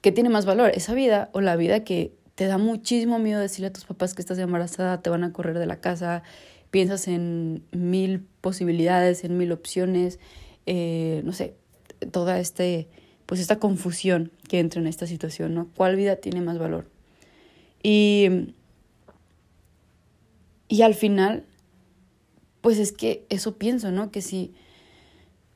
¿Qué 0.00 0.12
tiene 0.12 0.30
más 0.30 0.46
valor? 0.46 0.70
¿Esa 0.74 0.94
vida 0.94 1.28
o 1.32 1.40
la 1.40 1.56
vida 1.56 1.84
que 1.84 2.12
te 2.34 2.46
da 2.46 2.56
muchísimo 2.56 3.18
miedo 3.18 3.40
decirle 3.40 3.66
a 3.66 3.72
tus 3.72 3.84
papás 3.84 4.14
que 4.14 4.22
estás 4.22 4.38
embarazada, 4.38 5.02
te 5.02 5.10
van 5.10 5.24
a 5.24 5.32
correr 5.32 5.58
de 5.58 5.66
la 5.66 5.80
casa, 5.80 6.22
piensas 6.70 7.08
en 7.08 7.64
mil 7.72 8.26
posibilidades, 8.40 9.24
en 9.24 9.36
mil 9.38 9.50
opciones, 9.50 10.20
eh, 10.66 11.22
no 11.24 11.32
sé, 11.32 11.54
toda 12.12 12.38
este 12.38 12.88
pues 13.28 13.42
esta 13.42 13.58
confusión 13.58 14.32
que 14.48 14.58
entra 14.58 14.80
en 14.80 14.86
esta 14.86 15.06
situación, 15.06 15.52
¿no? 15.52 15.68
¿Cuál 15.76 15.96
vida 15.96 16.16
tiene 16.16 16.40
más 16.40 16.58
valor? 16.58 16.88
Y, 17.82 18.54
y 20.66 20.80
al 20.80 20.94
final, 20.94 21.44
pues 22.62 22.78
es 22.78 22.90
que 22.90 23.26
eso 23.28 23.58
pienso, 23.58 23.92
¿no? 23.92 24.10
Que 24.10 24.22
si, 24.22 24.54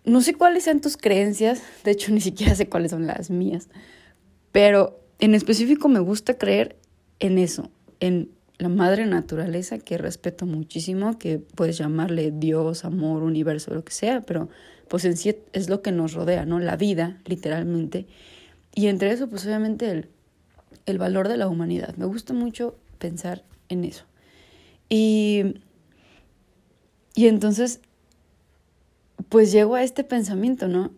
no 0.05 0.21
sé 0.21 0.35
cuáles 0.35 0.65
sean 0.65 0.83
tus 0.83 0.99
creencias, 0.99 1.63
de 1.83 1.93
hecho 1.93 2.13
ni 2.13 2.21
siquiera 2.21 2.55
sé 2.55 2.69
cuáles 2.69 2.91
son 2.91 3.07
las 3.07 3.31
mías, 3.31 3.71
pero 4.53 5.01
en 5.19 5.35
específico 5.35 5.89
me 5.89 6.01
gusta 6.01 6.37
creer 6.37 6.77
en 7.21 7.39
eso, 7.39 7.71
en 8.01 8.29
la 8.63 8.69
madre 8.69 9.07
naturaleza 9.07 9.79
que 9.79 9.99
respeto 9.99 10.47
muchísimo, 10.47 11.19
que 11.19 11.39
puedes 11.39 11.79
llamarle 11.79 12.31
Dios, 12.31 12.85
amor, 12.85 13.25
universo, 13.25 13.75
lo 13.75 13.85
que 13.85 13.93
sea, 13.93 14.21
pero 14.21 14.49
pues 14.87 15.05
en 15.05 15.17
sí 15.17 15.35
es 15.53 15.69
lo 15.69 15.83
que 15.83 15.91
nos 15.91 16.13
rodea, 16.13 16.47
¿no? 16.47 16.61
La 16.61 16.77
vida, 16.77 17.21
literalmente. 17.25 18.07
Y 18.73 18.87
entre 18.87 19.11
eso, 19.11 19.29
pues 19.29 19.45
obviamente 19.47 19.91
el, 19.91 20.09
el 20.87 20.99
valor 20.99 21.27
de 21.27 21.39
la 21.39 21.49
humanidad. 21.49 21.97
Me 21.97 22.07
gusta 22.07 22.35
mucho 22.35 22.77
pensar 22.99 23.43
en 23.69 23.85
eso. 23.85 24.05
Y, 24.89 25.61
y 27.17 27.27
entonces, 27.27 27.81
pues 29.29 29.51
llego 29.51 29.75
a 29.75 29.83
este 29.83 30.05
pensamiento, 30.05 30.69
¿no? 30.69 30.93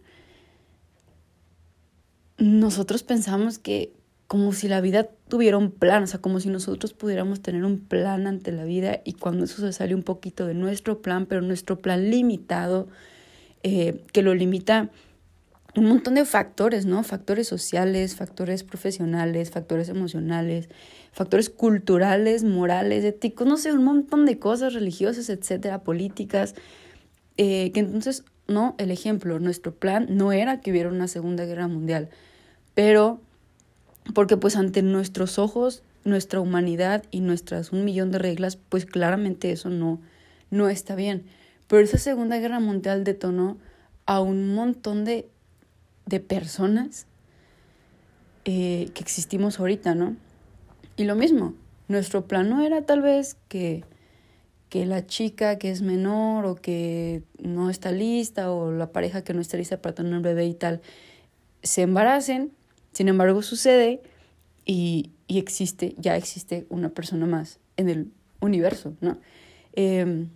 Nosotros 2.37 3.02
pensamos 3.04 3.59
que 3.59 3.94
como 4.26 4.52
si 4.52 4.68
la 4.68 4.83
vida 4.83 5.09
tuviera 5.28 5.57
un 5.59 5.71
plan, 5.71 6.02
o 6.02 6.07
sea, 6.07 6.21
como 6.21 6.40
si 6.40 6.50
nosotros 6.50 6.93
pudiéramos 6.93 7.40
tener 7.40 7.64
un 7.64 7.81
plan 7.81 8.26
ante 8.26 8.52
la 8.52 8.64
vida 8.64 9.00
y 9.04 9.14
cuando 9.14 9.45
eso 9.45 9.61
se 9.61 9.73
sale 9.73 9.95
un 9.95 10.02
poquito 10.02 10.47
de 10.47 10.54
nuestro 10.54 11.00
plan, 11.00 11.26
pero 11.26 11.40
nuestro 11.40 11.78
plan 11.78 12.11
limitado, 12.11 12.88
eh, 13.62 14.02
que 14.12 14.23
lo 14.23 14.35
limita 14.35 14.90
un 15.76 15.87
montón 15.87 16.14
de 16.14 16.25
factores, 16.25 16.87
¿no? 16.87 17.02
Factores 17.02 17.49
sociales, 17.49 18.14
factores 18.14 18.62
profesionales, 18.62 19.50
factores 19.50 19.88
emocionales, 19.88 20.69
factores 21.12 21.50
culturales, 21.50 22.45
morales, 22.45 23.04
éticos, 23.04 23.47
no 23.47 23.57
sé, 23.57 23.73
un 23.73 23.85
montón 23.85 24.26
de 24.26 24.38
cosas 24.38 24.75
religiosas, 24.75 25.28
etcétera, 25.31 25.83
políticas, 25.83 26.54
eh, 27.37 27.73
que 27.73 27.81
entonces, 27.81 28.25
no, 28.47 28.76
el 28.78 28.90
ejemplo, 28.90 29.40
nuestro 29.40 29.75
plan 29.75 30.07
no 30.11 30.33
era 30.33 30.61
que 30.61 30.71
hubiera 30.71 30.90
una 30.90 31.09
Segunda 31.09 31.45
Guerra 31.45 31.66
Mundial, 31.66 32.09
pero 32.75 33.21
porque 34.12 34.37
pues 34.37 34.56
ante 34.56 34.82
nuestros 34.82 35.38
ojos, 35.38 35.82
nuestra 36.04 36.40
humanidad 36.40 37.04
y 37.11 37.20
nuestras 37.20 37.73
un 37.73 37.84
millón 37.84 38.11
de 38.11 38.18
reglas, 38.18 38.56
pues 38.56 38.84
claramente 38.84 39.50
eso 39.50 39.70
no, 39.70 40.00
no 40.50 40.68
está 40.68 40.94
bien. 40.94 41.25
Pero 41.66 41.82
esa 41.82 41.99
Segunda 41.99 42.38
Guerra 42.38 42.61
Mundial 42.61 43.04
detonó 43.04 43.56
a 44.06 44.20
un 44.20 44.54
montón 44.54 45.04
de, 45.04 45.28
de 46.06 46.20
personas 46.20 47.06
eh, 48.44 48.90
que 48.92 49.00
existimos 49.00 49.58
ahorita, 49.58 49.94
¿no? 49.94 50.16
Y 50.96 51.04
lo 51.04 51.14
mismo, 51.14 51.54
nuestro 51.88 52.26
plan 52.26 52.50
no 52.50 52.62
era 52.62 52.82
tal 52.82 53.00
vez 53.00 53.37
que, 53.49 53.84
que 54.68 54.84
la 54.84 55.06
chica 55.06 55.58
que 55.58 55.70
es 55.70 55.80
menor 55.80 56.44
o 56.44 56.54
que 56.54 57.23
no 57.38 57.70
está 57.70 57.90
lista 57.90 58.50
o 58.52 58.70
la 58.70 58.92
pareja 58.92 59.25
que 59.25 59.32
no 59.32 59.40
está 59.40 59.56
lista 59.56 59.80
para 59.80 59.94
tener 59.94 60.12
un 60.12 60.23
bebé 60.23 60.46
y 60.46 60.54
tal 60.54 60.82
se 61.64 61.82
embaracen, 61.82 62.52
sin 62.94 63.08
embargo 63.08 63.42
sucede 63.42 64.00
y, 64.64 65.10
y 65.26 65.38
existe, 65.38 65.94
ya 65.98 66.16
existe 66.16 66.66
una 66.70 66.88
persona 66.88 67.26
más 67.26 67.60
en 67.76 67.90
el 67.90 68.10
universo, 68.40 68.94
¿no? 69.00 69.18
Eh, 69.74 70.26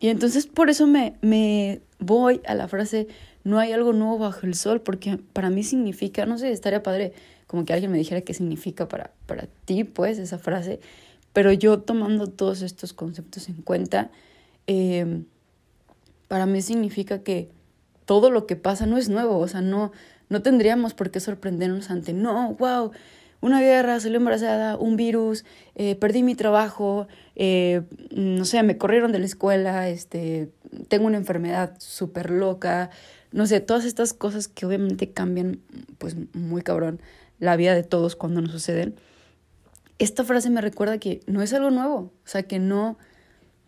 y 0.00 0.08
entonces 0.08 0.46
por 0.46 0.68
eso 0.68 0.86
me, 0.86 1.16
me 1.22 1.80
voy 1.98 2.42
a 2.46 2.54
la 2.54 2.68
frase, 2.68 3.06
no 3.42 3.58
hay 3.58 3.72
algo 3.72 3.94
nuevo 3.94 4.18
bajo 4.18 4.46
el 4.46 4.54
sol, 4.54 4.82
porque 4.82 5.18
para 5.32 5.48
mí 5.48 5.62
significa, 5.62 6.26
no 6.26 6.36
sé, 6.36 6.50
estaría 6.52 6.82
padre 6.82 7.14
como 7.46 7.64
que 7.64 7.72
alguien 7.72 7.90
me 7.90 7.96
dijera 7.96 8.20
qué 8.20 8.34
significa 8.34 8.86
para, 8.86 9.12
para 9.26 9.46
ti, 9.64 9.84
pues, 9.84 10.18
esa 10.18 10.38
frase, 10.38 10.80
pero 11.32 11.52
yo 11.52 11.80
tomando 11.80 12.26
todos 12.26 12.62
estos 12.62 12.92
conceptos 12.92 13.48
en 13.48 13.62
cuenta, 13.62 14.10
em, 14.66 15.24
para 16.28 16.46
mí 16.46 16.60
significa 16.62 17.22
que 17.22 17.48
todo 18.04 18.30
lo 18.30 18.46
que 18.46 18.56
pasa 18.56 18.84
no 18.84 18.98
es 18.98 19.08
nuevo, 19.08 19.38
o 19.38 19.48
sea, 19.48 19.62
no, 19.62 19.92
no 20.28 20.42
tendríamos 20.42 20.94
por 20.94 21.10
qué 21.10 21.20
sorprendernos 21.20 21.90
ante, 21.90 22.12
no, 22.12 22.54
wow, 22.54 22.92
una 23.44 23.60
guerra, 23.60 24.00
salí 24.00 24.16
embarazada, 24.16 24.76
un 24.78 24.96
virus, 24.96 25.44
eh, 25.74 25.96
perdí 25.96 26.22
mi 26.22 26.34
trabajo, 26.34 27.08
eh, 27.36 27.82
no 28.10 28.46
sé, 28.46 28.62
me 28.62 28.78
corrieron 28.78 29.12
de 29.12 29.18
la 29.18 29.26
escuela, 29.26 29.88
este, 29.90 30.50
tengo 30.88 31.06
una 31.06 31.18
enfermedad 31.18 31.74
súper 31.78 32.30
loca, 32.30 32.88
no 33.32 33.46
sé, 33.46 33.60
todas 33.60 33.84
estas 33.84 34.14
cosas 34.14 34.48
que 34.48 34.64
obviamente 34.64 35.10
cambian, 35.10 35.60
pues 35.98 36.16
muy 36.32 36.62
cabrón, 36.62 37.00
la 37.38 37.56
vida 37.56 37.74
de 37.74 37.82
todos 37.82 38.16
cuando 38.16 38.40
nos 38.40 38.52
suceden. 38.52 38.94
Esta 39.98 40.24
frase 40.24 40.48
me 40.48 40.62
recuerda 40.62 40.96
que 40.98 41.20
no 41.26 41.42
es 41.42 41.52
algo 41.52 41.70
nuevo, 41.70 41.96
o 41.96 42.12
sea, 42.24 42.44
que 42.44 42.58
no, 42.58 42.96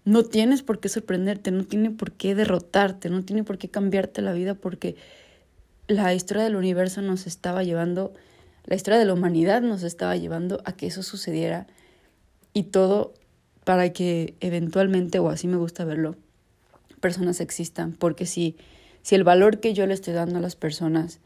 no 0.07 0.25
tienes 0.25 0.63
por 0.63 0.81
qué 0.81 0.89
sorprenderte, 0.89 1.51
no 1.51 1.65
tiene 1.65 1.91
por 1.91 2.13
qué 2.13 2.35
derrotarte, 2.35 3.11
no 3.11 3.25
tiene 3.25 3.45
por 3.45 3.59
qué 3.59 3.69
cambiarte 3.69 4.23
la 4.23 4.33
vida 4.33 4.55
porque 4.55 4.97
la 5.89 6.15
historia 6.15 6.45
del 6.45 6.57
universo 6.57 7.03
nos 7.03 7.27
estaba 7.27 7.63
llevando 7.63 8.13
la 8.67 8.75
historia 8.75 8.99
de 8.99 9.05
la 9.05 9.15
humanidad 9.15 9.63
nos 9.63 9.85
estaba 9.85 10.17
llevando 10.17 10.61
a 10.65 10.73
que 10.73 10.89
eso 10.89 11.03
sucediera 11.05 11.69
y 12.53 12.65
todo 12.65 13.15
para 13.65 13.93
que 13.93 14.35
eventualmente, 14.41 15.21
o 15.21 15.29
así 15.29 15.47
me 15.47 15.57
gusta 15.57 15.85
verlo, 15.85 16.17
personas 17.01 17.41
existan. 17.41 17.93
Porque 17.93 18.27
si, 18.27 18.57
si 19.03 19.15
el 19.15 19.25
valor 19.25 19.61
que 19.61 19.73
yo 19.73 19.87
le 19.87 19.95
estoy 19.95 20.15
dando 20.15 20.39
a 20.39 20.41
las 20.41 20.57
personas, 20.57 21.21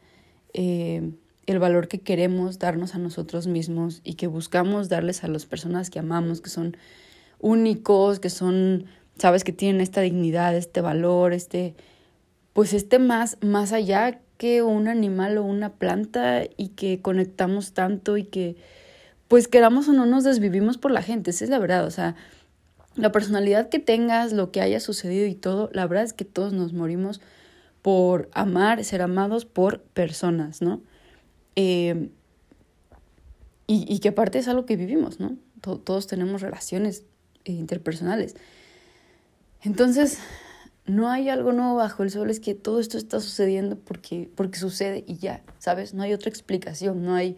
eh, 0.53 1.11
el 1.47 1.59
valor 1.59 1.87
que 1.87 1.99
queremos 1.99 2.59
darnos 2.59 2.93
a 2.93 2.99
nosotros 2.99 3.47
mismos 3.47 4.01
y 4.03 4.13
que 4.13 4.27
buscamos 4.27 4.87
darles 4.87 5.23
a 5.23 5.27
las 5.27 5.45
personas 5.47 5.89
que 5.89 5.99
amamos, 5.99 6.41
que 6.41 6.49
son 6.51 6.77
únicos, 7.39 8.19
que 8.19 8.29
son, 8.29 8.85
sabes, 9.17 9.43
que 9.43 9.51
tienen 9.51 9.81
esta 9.81 10.01
dignidad, 10.01 10.55
este 10.55 10.81
valor, 10.81 11.33
este, 11.33 11.73
pues 12.53 12.73
este 12.73 12.99
más, 12.99 13.37
más 13.41 13.71
allá 13.71 14.19
que 14.41 14.63
un 14.63 14.87
animal 14.87 15.37
o 15.37 15.43
una 15.43 15.73
planta 15.73 16.41
y 16.57 16.69
que 16.69 16.99
conectamos 16.99 17.73
tanto 17.73 18.17
y 18.17 18.23
que 18.23 18.55
pues 19.27 19.47
queramos 19.47 19.87
o 19.87 19.93
no 19.93 20.07
nos 20.07 20.23
desvivimos 20.23 20.79
por 20.79 20.89
la 20.89 21.03
gente, 21.03 21.29
esa 21.29 21.43
es 21.43 21.51
la 21.51 21.59
verdad, 21.59 21.85
o 21.85 21.91
sea, 21.91 22.15
la 22.95 23.11
personalidad 23.11 23.69
que 23.69 23.77
tengas, 23.77 24.33
lo 24.33 24.51
que 24.51 24.59
haya 24.59 24.79
sucedido 24.79 25.27
y 25.27 25.35
todo, 25.35 25.69
la 25.73 25.85
verdad 25.85 26.05
es 26.05 26.13
que 26.13 26.25
todos 26.25 26.53
nos 26.53 26.73
morimos 26.73 27.21
por 27.83 28.31
amar, 28.33 28.83
ser 28.83 29.03
amados 29.03 29.45
por 29.45 29.83
personas, 29.83 30.63
¿no? 30.63 30.81
Eh, 31.55 32.09
y, 33.67 33.85
y, 33.87 33.99
que 33.99 34.09
aparte 34.09 34.39
es 34.39 34.47
algo 34.47 34.65
que 34.65 34.75
vivimos, 34.75 35.19
¿no? 35.19 35.37
todos 35.61 36.07
tenemos 36.07 36.41
relaciones 36.41 37.03
interpersonales. 37.43 38.35
Entonces, 39.61 40.17
no 40.85 41.09
hay 41.09 41.29
algo 41.29 41.51
nuevo 41.51 41.75
bajo 41.75 42.03
el 42.03 42.11
sol, 42.11 42.29
es 42.29 42.39
que 42.39 42.55
todo 42.55 42.79
esto 42.79 42.97
está 42.97 43.19
sucediendo 43.19 43.77
porque, 43.77 44.29
porque 44.35 44.59
sucede 44.59 45.03
y 45.07 45.17
ya, 45.17 45.43
¿sabes? 45.59 45.93
No 45.93 46.03
hay 46.03 46.13
otra 46.13 46.29
explicación, 46.29 47.03
no 47.03 47.15
hay, 47.15 47.37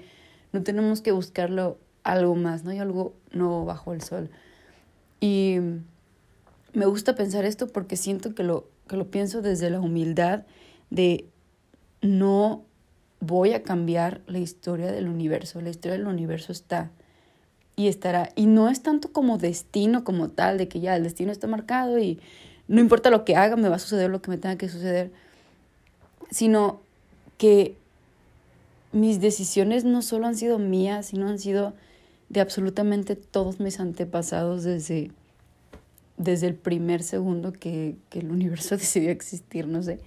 no 0.51 0.63
tenemos 0.63 1.01
que 1.01 1.11
buscarlo 1.11 1.77
algo 2.03 2.35
más, 2.35 2.63
no 2.63 2.71
hay 2.71 2.79
algo 2.79 3.15
nuevo 3.31 3.65
bajo 3.65 3.93
el 3.93 4.01
sol. 4.01 4.29
Y 5.19 5.57
me 6.73 6.85
gusta 6.85 7.15
pensar 7.15 7.45
esto 7.45 7.67
porque 7.67 7.97
siento 7.97 8.33
que 8.33 8.43
lo, 8.43 8.67
que 8.87 8.97
lo 8.97 9.09
pienso 9.09 9.41
desde 9.41 9.69
la 9.69 9.79
humildad 9.79 10.43
de 10.89 11.29
no 12.01 12.65
voy 13.19 13.53
a 13.53 13.63
cambiar 13.63 14.21
la 14.27 14.39
historia 14.39 14.91
del 14.91 15.07
universo, 15.07 15.61
la 15.61 15.69
historia 15.69 15.97
del 15.97 16.07
universo 16.07 16.51
está 16.51 16.91
y 17.75 17.87
estará. 17.87 18.29
Y 18.35 18.45
no 18.45 18.69
es 18.69 18.81
tanto 18.81 19.11
como 19.11 19.37
destino 19.37 20.03
como 20.03 20.29
tal, 20.29 20.57
de 20.57 20.67
que 20.67 20.79
ya 20.79 20.95
el 20.95 21.03
destino 21.03 21.31
está 21.31 21.47
marcado 21.47 21.99
y 21.99 22.19
no 22.73 22.79
importa 22.79 23.11
lo 23.11 23.23
que 23.23 23.35
haga, 23.35 23.55
me 23.55 23.69
va 23.69 23.75
a 23.75 23.79
suceder 23.79 24.09
lo 24.09 24.19
que 24.23 24.31
me 24.31 24.39
tenga 24.39 24.57
que 24.57 24.67
suceder, 24.67 25.11
sino 26.31 26.81
que 27.37 27.75
mis 28.91 29.21
decisiones 29.21 29.83
no 29.83 30.01
solo 30.01 30.25
han 30.25 30.35
sido 30.35 30.57
mías, 30.57 31.05
sino 31.05 31.27
han 31.27 31.37
sido 31.37 31.75
de 32.29 32.41
absolutamente 32.41 33.15
todos 33.15 33.59
mis 33.59 33.79
antepasados 33.79 34.63
desde, 34.63 35.11
desde 36.17 36.47
el 36.47 36.55
primer 36.55 37.03
segundo 37.03 37.53
que, 37.53 37.95
el 38.09 38.31
universo 38.31 38.75
decidió 38.77 39.11
existir, 39.11 39.67
no 39.67 39.83
sé. 39.83 39.99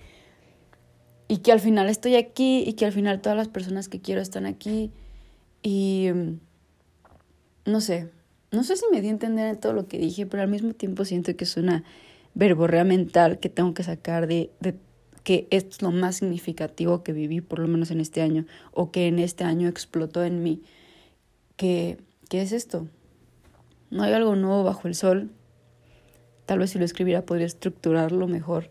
Y 1.28 1.38
que 1.38 1.52
al 1.52 1.60
final 1.60 1.88
estoy 1.88 2.16
aquí 2.16 2.64
y 2.66 2.72
que 2.72 2.84
al 2.84 2.92
final 2.92 3.20
todas 3.20 3.38
las 3.38 3.46
personas 3.46 3.88
que 3.88 4.00
quiero 4.00 4.20
están 4.20 4.44
aquí. 4.44 4.90
Y 5.62 6.08
no 7.64 7.80
sé, 7.80 8.10
no 8.50 8.64
sé 8.64 8.74
si 8.74 8.86
me 8.90 9.00
di 9.00 9.06
a 9.06 9.12
entender 9.12 9.46
en 9.46 9.60
todo 9.60 9.72
lo 9.72 9.86
que 9.86 9.98
dije, 9.98 10.26
pero 10.26 10.42
al 10.42 10.48
mismo 10.48 10.72
tiempo 10.72 11.04
siento 11.04 11.36
que 11.36 11.44
es 11.44 11.56
una 11.56 11.84
verborrea 12.36 12.84
mental 12.84 13.40
que 13.40 13.48
tengo 13.48 13.72
que 13.72 13.82
sacar 13.82 14.26
de, 14.26 14.52
de 14.60 14.78
que 15.24 15.48
es 15.50 15.80
lo 15.82 15.90
más 15.90 16.16
significativo 16.16 17.02
que 17.02 17.12
viví, 17.12 17.40
por 17.40 17.58
lo 17.58 17.66
menos 17.66 17.90
en 17.90 18.00
este 18.00 18.20
año, 18.20 18.44
o 18.72 18.92
que 18.92 19.08
en 19.08 19.18
este 19.18 19.42
año 19.42 19.68
explotó 19.68 20.22
en 20.22 20.42
mí. 20.42 20.62
Que, 21.56 21.98
¿Qué 22.28 22.42
es 22.42 22.52
esto? 22.52 22.86
No 23.90 24.02
hay 24.02 24.12
algo 24.12 24.36
nuevo 24.36 24.62
bajo 24.62 24.86
el 24.86 24.94
sol. 24.94 25.30
Tal 26.44 26.58
vez 26.58 26.70
si 26.70 26.78
lo 26.78 26.84
escribiera 26.84 27.24
podría 27.24 27.46
estructurarlo 27.46 28.28
mejor, 28.28 28.70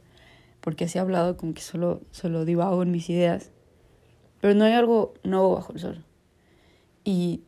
porque 0.61 0.85
así 0.85 0.99
he 0.99 1.01
hablado 1.01 1.35
como 1.35 1.55
que 1.55 1.61
solo, 1.61 2.01
solo 2.11 2.45
divago 2.45 2.83
en 2.83 2.91
mis 2.91 3.09
ideas. 3.09 3.51
Pero 4.41 4.53
no 4.53 4.63
hay 4.63 4.73
algo 4.73 5.15
nuevo 5.23 5.55
bajo 5.55 5.73
el 5.73 5.79
sol. 5.79 6.05
Y 7.03 7.41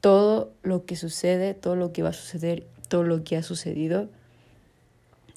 todo 0.00 0.52
lo 0.62 0.84
que 0.84 0.96
sucede, 0.96 1.54
todo 1.54 1.76
lo 1.76 1.92
que 1.92 2.02
va 2.02 2.08
a 2.08 2.12
suceder, 2.12 2.66
todo 2.88 3.04
lo 3.04 3.22
que 3.22 3.36
ha 3.36 3.42
sucedido, 3.44 4.10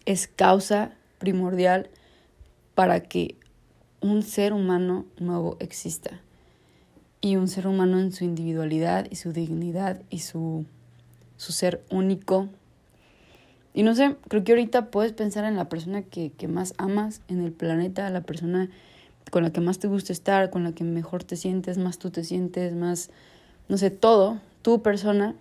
es 0.06 0.28
causa 0.28 0.92
primordial 1.20 1.90
para 2.76 3.02
que 3.02 3.36
un 4.02 4.22
ser 4.24 4.54
humano 4.54 5.06
nuevo 5.18 5.58
exista. 5.60 6.20
Y 7.22 7.38
un 7.38 7.48
ser 7.48 7.68
humano 7.68 8.00
en 8.00 8.12
su 8.12 8.26
individualidad 8.26 9.08
y 9.10 9.16
su 9.16 9.32
dignidad 9.32 10.02
y 10.10 10.20
su, 10.20 10.66
su 11.38 11.54
ser 11.54 11.82
único. 11.90 12.50
Y 13.74 13.84
no 13.84 13.96
sé, 13.96 14.18
creo 14.28 14.44
que 14.44 14.52
ahorita 14.52 14.92
puedes 14.92 15.14
pensar 15.14 15.46
en 15.46 15.56
la 15.56 15.70
persona 15.70 16.02
que, 16.02 16.32
que 16.32 16.48
más 16.48 16.74
amas 16.78 17.22
en 17.30 17.42
el 17.42 17.54
planeta, 17.54 18.10
la 18.10 18.22
persona 18.22 18.70
con 19.32 19.44
la 19.44 19.52
que 19.52 19.62
más 19.62 19.80
te 19.80 19.88
gusta 19.88 20.14
estar, 20.14 20.50
con 20.50 20.64
la 20.64 20.74
que 20.74 20.84
mejor 20.84 21.24
te 21.24 21.38
sientes, 21.38 21.78
más 21.78 21.98
tú 21.98 22.12
te 22.12 22.24
sientes, 22.24 22.76
más, 22.76 23.10
no 23.70 23.78
sé, 23.78 23.90
todo, 23.90 24.40
tu 24.62 24.82
persona. 24.82 25.36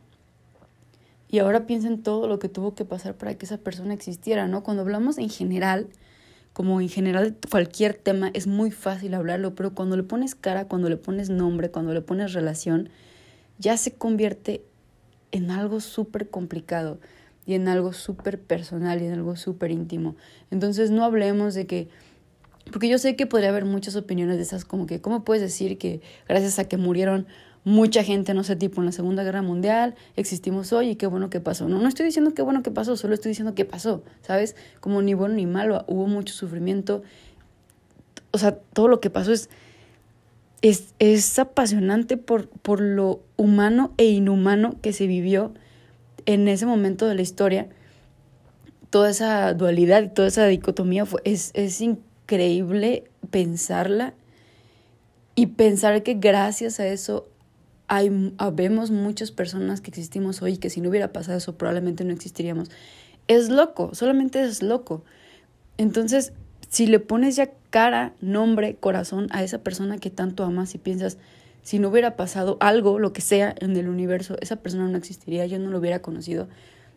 Y 1.32 1.38
ahora 1.38 1.64
piensa 1.66 1.88
en 1.88 2.02
todo 2.02 2.28
lo 2.28 2.38
que 2.38 2.50
tuvo 2.50 2.74
que 2.74 2.84
pasar 2.84 3.16
para 3.16 3.34
que 3.34 3.46
esa 3.46 3.56
persona 3.56 3.94
existiera, 3.94 4.48
¿no? 4.48 4.62
Cuando 4.62 4.82
hablamos 4.82 5.16
en 5.16 5.30
general, 5.30 5.88
como 6.52 6.78
en 6.82 6.90
general 6.90 7.34
cualquier 7.50 7.94
tema, 7.94 8.30
es 8.34 8.46
muy 8.46 8.70
fácil 8.70 9.14
hablarlo, 9.14 9.54
pero 9.54 9.74
cuando 9.74 9.96
le 9.96 10.02
pones 10.02 10.34
cara, 10.34 10.68
cuando 10.68 10.90
le 10.90 10.98
pones 10.98 11.30
nombre, 11.30 11.70
cuando 11.70 11.94
le 11.94 12.02
pones 12.02 12.34
relación, 12.34 12.90
ya 13.58 13.78
se 13.78 13.94
convierte 13.94 14.62
en 15.30 15.50
algo 15.50 15.80
súper 15.80 16.28
complicado 16.28 17.00
y 17.46 17.54
en 17.54 17.66
algo 17.66 17.94
súper 17.94 18.38
personal 18.38 19.00
y 19.00 19.06
en 19.06 19.14
algo 19.14 19.36
súper 19.36 19.70
íntimo. 19.70 20.16
Entonces 20.50 20.90
no 20.90 21.02
hablemos 21.02 21.54
de 21.54 21.66
que, 21.66 21.88
porque 22.70 22.90
yo 22.90 22.98
sé 22.98 23.16
que 23.16 23.26
podría 23.26 23.48
haber 23.48 23.64
muchas 23.64 23.96
opiniones 23.96 24.36
de 24.36 24.42
esas, 24.42 24.66
como 24.66 24.84
que, 24.84 25.00
¿cómo 25.00 25.24
puedes 25.24 25.42
decir 25.42 25.78
que 25.78 26.02
gracias 26.28 26.58
a 26.58 26.68
que 26.68 26.76
murieron 26.76 27.26
mucha 27.64 28.02
gente, 28.02 28.34
no 28.34 28.42
sé, 28.44 28.56
tipo 28.56 28.80
en 28.80 28.86
la 28.86 28.92
Segunda 28.92 29.22
Guerra 29.22 29.42
Mundial, 29.42 29.94
existimos 30.16 30.72
hoy 30.72 30.90
y 30.90 30.96
qué 30.96 31.06
bueno 31.06 31.30
que 31.30 31.40
pasó. 31.40 31.68
No, 31.68 31.78
no 31.78 31.88
estoy 31.88 32.06
diciendo 32.06 32.34
qué 32.34 32.42
bueno 32.42 32.62
que 32.62 32.70
pasó, 32.70 32.96
solo 32.96 33.14
estoy 33.14 33.30
diciendo 33.30 33.54
qué 33.54 33.64
pasó, 33.64 34.02
¿sabes? 34.22 34.56
Como 34.80 35.00
ni 35.02 35.14
bueno 35.14 35.34
ni 35.34 35.46
malo, 35.46 35.84
hubo 35.86 36.06
mucho 36.06 36.34
sufrimiento. 36.34 37.02
O 38.32 38.38
sea, 38.38 38.56
todo 38.56 38.88
lo 38.88 39.00
que 39.00 39.10
pasó 39.10 39.32
es, 39.32 39.48
es, 40.62 40.94
es 40.98 41.38
apasionante 41.38 42.16
por, 42.16 42.48
por 42.48 42.80
lo 42.80 43.20
humano 43.36 43.92
e 43.96 44.06
inhumano 44.06 44.80
que 44.80 44.92
se 44.92 45.06
vivió 45.06 45.52
en 46.26 46.48
ese 46.48 46.66
momento 46.66 47.06
de 47.06 47.14
la 47.14 47.22
historia. 47.22 47.68
Toda 48.90 49.10
esa 49.10 49.54
dualidad 49.54 50.02
y 50.02 50.08
toda 50.08 50.28
esa 50.28 50.46
dicotomía 50.46 51.06
fue, 51.06 51.22
es, 51.24 51.52
es 51.54 51.80
increíble 51.80 53.04
pensarla 53.30 54.14
y 55.34 55.46
pensar 55.46 56.02
que 56.02 56.14
gracias 56.14 56.78
a 56.80 56.86
eso 56.86 57.28
hay, 57.92 58.32
habemos 58.38 58.90
muchas 58.90 59.32
personas 59.32 59.82
que 59.82 59.90
existimos 59.90 60.40
hoy 60.40 60.56
que 60.56 60.70
si 60.70 60.80
no 60.80 60.88
hubiera 60.88 61.12
pasado 61.12 61.36
eso 61.36 61.58
probablemente 61.58 62.04
no 62.04 62.14
existiríamos. 62.14 62.70
Es 63.28 63.50
loco, 63.50 63.94
solamente 63.94 64.42
es 64.42 64.62
loco. 64.62 65.04
Entonces, 65.76 66.32
si 66.70 66.86
le 66.86 67.00
pones 67.00 67.36
ya 67.36 67.50
cara, 67.68 68.14
nombre, 68.22 68.76
corazón 68.76 69.26
a 69.30 69.44
esa 69.44 69.58
persona 69.58 69.98
que 69.98 70.08
tanto 70.08 70.42
amas 70.42 70.74
y 70.74 70.78
piensas, 70.78 71.18
si 71.62 71.78
no 71.78 71.90
hubiera 71.90 72.16
pasado 72.16 72.56
algo, 72.60 72.98
lo 72.98 73.12
que 73.12 73.20
sea 73.20 73.54
en 73.60 73.76
el 73.76 73.90
universo, 73.90 74.36
esa 74.40 74.56
persona 74.56 74.88
no 74.88 74.96
existiría, 74.96 75.44
yo 75.44 75.58
no 75.58 75.68
lo 75.68 75.78
hubiera 75.78 76.00
conocido, 76.00 76.48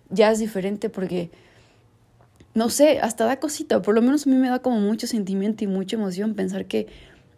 ya 0.10 0.32
es 0.32 0.40
diferente 0.40 0.90
porque, 0.90 1.30
no 2.54 2.70
sé, 2.70 3.00
hasta 3.02 3.26
da 3.26 3.42
cosita, 3.42 3.82
por 3.82 3.96
lo 3.96 4.02
menos 4.02 4.28
a 4.28 4.30
mí 4.30 4.38
me 4.38 4.48
da 4.48 4.60
como 4.60 4.80
mucho 4.80 5.08
sentimiento 5.08 5.66
y 5.66 5.68
mucha 5.68 5.98
emoción 5.98 6.36
pensar 6.36 6.68
que 6.68 6.88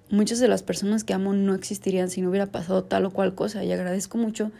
muchas 0.09 0.39
de 0.39 0.47
las 0.47 0.63
personas 0.63 1.03
que 1.03 1.13
amo 1.13 1.33
no 1.33 1.53
existirían 1.53 2.09
si 2.09 2.21
no 2.21 2.29
hubiera 2.29 2.47
pasado 2.47 2.83
tal 2.83 3.05
o 3.05 3.11
cual 3.11 3.35
cosa 3.35 3.63
y 3.63 3.71
agradezco 3.71 4.17
mucho 4.17 4.51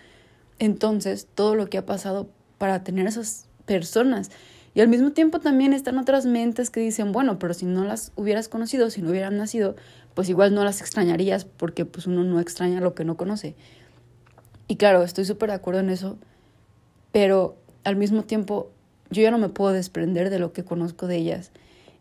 entonces 0.59 1.27
todo 1.33 1.55
lo 1.55 1.69
que 1.69 1.77
ha 1.77 1.85
pasado 1.85 2.29
para 2.57 2.83
tener 2.83 3.07
esas 3.07 3.47
personas. 3.65 4.31
Y 4.73 4.81
al 4.81 4.87
mismo 4.87 5.11
tiempo 5.11 5.39
también 5.39 5.73
están 5.73 5.97
otras 5.97 6.25
mentes 6.25 6.69
que 6.69 6.79
dicen, 6.79 7.11
bueno, 7.11 7.39
pero 7.39 7.53
si 7.53 7.65
no 7.65 7.83
las 7.83 8.11
hubieras 8.15 8.47
conocido, 8.47 8.89
si 8.89 9.01
no 9.01 9.09
hubieran 9.09 9.37
nacido, 9.37 9.75
pues 10.13 10.29
igual 10.29 10.53
no 10.53 10.63
las 10.63 10.81
extrañarías 10.81 11.45
porque 11.45 11.85
pues 11.85 12.07
uno 12.07 12.23
no 12.23 12.39
extraña 12.39 12.81
lo 12.81 12.93
que 12.93 13.03
no 13.03 13.17
conoce. 13.17 13.55
Y 14.67 14.75
claro, 14.75 15.03
estoy 15.03 15.25
súper 15.25 15.49
de 15.49 15.55
acuerdo 15.55 15.79
en 15.79 15.89
eso, 15.89 16.17
pero 17.11 17.57
al 17.83 17.95
mismo 17.95 18.23
tiempo 18.23 18.69
yo 19.09 19.21
ya 19.21 19.31
no 19.31 19.37
me 19.37 19.49
puedo 19.49 19.71
desprender 19.71 20.29
de 20.29 20.39
lo 20.39 20.53
que 20.53 20.63
conozco 20.63 21.07
de 21.07 21.17
ellas. 21.17 21.51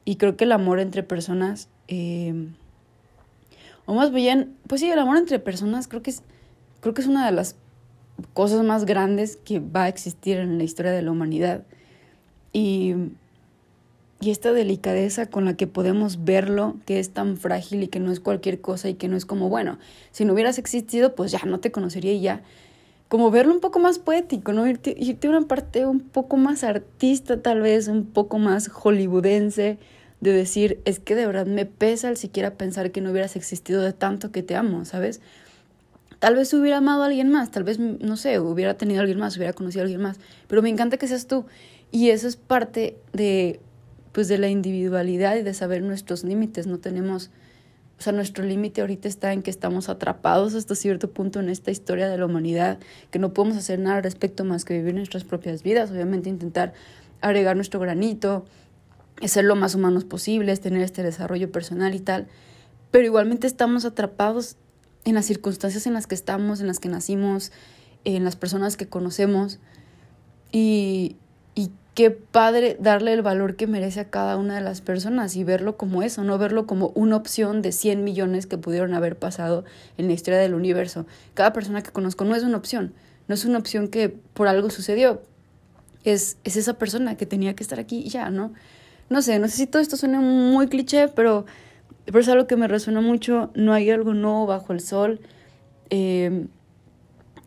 Y 0.04 0.16
creo 0.16 0.36
que 0.36 0.44
el 0.44 0.52
amor 0.52 0.80
entre 0.80 1.02
personas... 1.02 1.68
Eh, 1.88 2.48
o 3.86 3.94
más 3.94 4.12
bien, 4.12 4.56
pues 4.66 4.80
sí, 4.80 4.90
el 4.90 4.98
amor 4.98 5.16
entre 5.16 5.38
personas 5.38 5.86
creo 5.88 6.02
que 6.02 6.10
es, 6.10 6.22
creo 6.80 6.92
que 6.92 7.02
es 7.02 7.08
una 7.08 7.24
de 7.24 7.32
las 7.32 7.54
cosas 8.34 8.64
más 8.64 8.84
grandes 8.84 9.36
que 9.36 9.60
va 9.60 9.84
a 9.84 9.88
existir 9.88 10.38
en 10.38 10.58
la 10.58 10.64
historia 10.64 10.90
de 10.90 11.02
la 11.02 11.12
humanidad. 11.12 11.64
Y, 12.52 12.94
y 14.20 14.30
esta 14.30 14.52
delicadeza 14.52 15.26
con 15.26 15.44
la 15.44 15.56
que 15.56 15.68
podemos 15.68 16.24
verlo, 16.24 16.76
que 16.84 16.98
es 16.98 17.10
tan 17.10 17.36
frágil 17.36 17.84
y 17.84 17.88
que 17.88 18.00
no 18.00 18.10
es 18.10 18.18
cualquier 18.18 18.60
cosa 18.60 18.88
y 18.88 18.94
que 18.94 19.06
no 19.06 19.16
es 19.16 19.24
como, 19.24 19.48
bueno, 19.48 19.78
si 20.10 20.24
no 20.24 20.32
hubieras 20.32 20.58
existido, 20.58 21.14
pues 21.14 21.30
ya 21.30 21.42
no 21.46 21.60
te 21.60 21.70
conocería 21.70 22.12
y 22.12 22.20
ya. 22.20 22.42
Como 23.08 23.30
verlo 23.30 23.54
un 23.54 23.60
poco 23.60 23.78
más 23.78 24.00
poético, 24.00 24.52
¿no? 24.52 24.66
Irte, 24.66 24.96
irte 24.98 25.28
a 25.28 25.30
una 25.30 25.42
parte 25.42 25.86
un 25.86 26.00
poco 26.00 26.36
más 26.36 26.64
artista, 26.64 27.40
tal 27.40 27.60
vez, 27.60 27.86
un 27.86 28.04
poco 28.04 28.38
más 28.38 28.68
hollywoodense 28.68 29.78
de 30.20 30.32
decir, 30.32 30.80
es 30.84 30.98
que 30.98 31.14
de 31.14 31.26
verdad 31.26 31.46
me 31.46 31.66
pesa 31.66 32.08
el 32.08 32.16
siquiera 32.16 32.54
pensar 32.54 32.90
que 32.90 33.00
no 33.00 33.10
hubieras 33.10 33.36
existido 33.36 33.82
de 33.82 33.92
tanto 33.92 34.32
que 34.32 34.42
te 34.42 34.56
amo, 34.56 34.84
¿sabes? 34.84 35.20
Tal 36.18 36.34
vez 36.34 36.52
hubiera 36.54 36.78
amado 36.78 37.02
a 37.02 37.06
alguien 37.06 37.30
más, 37.30 37.50
tal 37.50 37.64
vez, 37.64 37.78
no 37.78 38.16
sé, 38.16 38.38
hubiera 38.40 38.78
tenido 38.78 39.00
a 39.00 39.02
alguien 39.02 39.18
más, 39.18 39.36
hubiera 39.36 39.52
conocido 39.52 39.82
a 39.82 39.84
alguien 39.84 40.00
más, 40.00 40.18
pero 40.48 40.62
me 40.62 40.70
encanta 40.70 40.96
que 40.96 41.06
seas 41.06 41.26
tú. 41.26 41.44
Y 41.92 42.10
eso 42.10 42.26
es 42.26 42.36
parte 42.36 42.96
de, 43.12 43.60
pues, 44.12 44.28
de 44.28 44.38
la 44.38 44.48
individualidad 44.48 45.36
y 45.36 45.42
de 45.42 45.52
saber 45.52 45.82
nuestros 45.82 46.24
límites. 46.24 46.66
No 46.66 46.78
tenemos, 46.78 47.30
o 47.98 48.02
sea, 48.02 48.14
nuestro 48.14 48.44
límite 48.44 48.80
ahorita 48.80 49.08
está 49.08 49.34
en 49.34 49.42
que 49.42 49.50
estamos 49.50 49.90
atrapados 49.90 50.54
hasta 50.54 50.74
cierto 50.74 51.10
punto 51.10 51.38
en 51.38 51.50
esta 51.50 51.70
historia 51.70 52.08
de 52.08 52.16
la 52.16 52.24
humanidad, 52.24 52.78
que 53.10 53.18
no 53.18 53.34
podemos 53.34 53.58
hacer 53.58 53.78
nada 53.78 53.98
al 53.98 54.02
respecto 54.02 54.44
más 54.44 54.64
que 54.64 54.74
vivir 54.74 54.94
nuestras 54.94 55.24
propias 55.24 55.62
vidas, 55.62 55.90
obviamente 55.90 56.30
intentar 56.30 56.72
agregar 57.20 57.56
nuestro 57.56 57.78
granito, 57.78 58.46
es 59.20 59.32
ser 59.32 59.44
lo 59.44 59.56
más 59.56 59.74
humanos 59.74 60.04
posibles, 60.04 60.60
tener 60.60 60.82
este 60.82 61.02
desarrollo 61.02 61.50
personal 61.50 61.94
y 61.94 62.00
tal, 62.00 62.26
pero 62.90 63.04
igualmente 63.04 63.46
estamos 63.46 63.84
atrapados 63.84 64.56
en 65.04 65.14
las 65.14 65.26
circunstancias 65.26 65.86
en 65.86 65.94
las 65.94 66.06
que 66.06 66.14
estamos, 66.14 66.60
en 66.60 66.66
las 66.66 66.80
que 66.80 66.88
nacimos, 66.88 67.52
en 68.04 68.24
las 68.24 68.36
personas 68.36 68.76
que 68.76 68.88
conocemos 68.88 69.58
y, 70.52 71.16
y 71.54 71.70
qué 71.94 72.10
padre 72.10 72.76
darle 72.78 73.12
el 73.14 73.22
valor 73.22 73.56
que 73.56 73.66
merece 73.66 74.00
a 74.00 74.10
cada 74.10 74.36
una 74.36 74.56
de 74.56 74.60
las 74.60 74.82
personas 74.82 75.34
y 75.34 75.44
verlo 75.44 75.76
como 75.76 76.02
eso, 76.02 76.22
no 76.24 76.36
verlo 76.38 76.66
como 76.66 76.92
una 76.94 77.16
opción 77.16 77.62
de 77.62 77.72
100 77.72 78.04
millones 78.04 78.46
que 78.46 78.58
pudieron 78.58 78.92
haber 78.94 79.16
pasado 79.16 79.64
en 79.96 80.06
la 80.06 80.12
historia 80.12 80.38
del 80.38 80.54
universo. 80.54 81.06
Cada 81.34 81.52
persona 81.52 81.82
que 81.82 81.90
conozco 81.90 82.24
no 82.24 82.36
es 82.36 82.42
una 82.42 82.58
opción, 82.58 82.92
no 83.28 83.34
es 83.34 83.44
una 83.44 83.58
opción 83.58 83.88
que 83.88 84.10
por 84.10 84.46
algo 84.46 84.68
sucedió, 84.68 85.22
es, 86.04 86.36
es 86.44 86.56
esa 86.56 86.74
persona 86.74 87.16
que 87.16 87.26
tenía 87.26 87.56
que 87.56 87.62
estar 87.62 87.80
aquí 87.80 88.08
ya, 88.08 88.30
¿no? 88.30 88.52
No 89.08 89.22
sé, 89.22 89.38
no 89.38 89.48
sé 89.48 89.56
si 89.56 89.66
todo 89.66 89.82
esto 89.82 89.96
suena 89.96 90.20
muy 90.20 90.68
cliché, 90.68 91.08
pero, 91.08 91.46
pero 92.04 92.20
es 92.20 92.28
algo 92.28 92.46
que 92.46 92.56
me 92.56 92.68
resuena 92.68 93.00
mucho. 93.00 93.50
No 93.54 93.72
hay 93.72 93.90
algo 93.90 94.14
nuevo 94.14 94.46
bajo 94.46 94.72
el 94.72 94.80
sol. 94.80 95.20
Eh, 95.90 96.46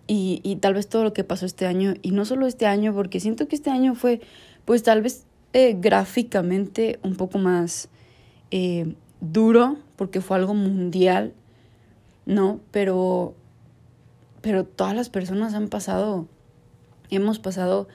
y, 0.08 0.42
y, 0.44 0.56
tal 0.56 0.74
vez 0.74 0.90
todo 0.90 1.04
lo 1.04 1.14
que 1.14 1.24
pasó 1.24 1.46
este 1.46 1.68
año, 1.68 1.94
y 2.02 2.12
no 2.12 2.26
solo 2.26 2.48
este 2.48 2.66
año, 2.66 2.96
porque 2.96 3.20
siento 3.20 3.48
que 3.48 3.56
este 3.56 3.70
año 3.70 3.94
fue, 3.94 4.22
pues 4.66 4.82
tal 4.82 5.04
vez 5.04 5.28
eh, 5.52 5.76
gráficamente 5.80 7.00
un 7.02 7.16
poco 7.16 7.40
más 7.40 7.90
eh, 8.52 8.94
duro, 9.20 9.78
porque 9.96 10.22
fue 10.22 10.38
algo 10.38 10.54
mundial, 10.54 11.34
¿no? 12.28 12.60
Pero, 12.70 13.34
pero 14.42 14.66
todas 14.66 14.96
las 14.96 15.10
personas 15.10 15.56
han 15.56 15.70
pasado, 15.70 16.28
hemos 17.10 17.40
pasado 17.40 17.88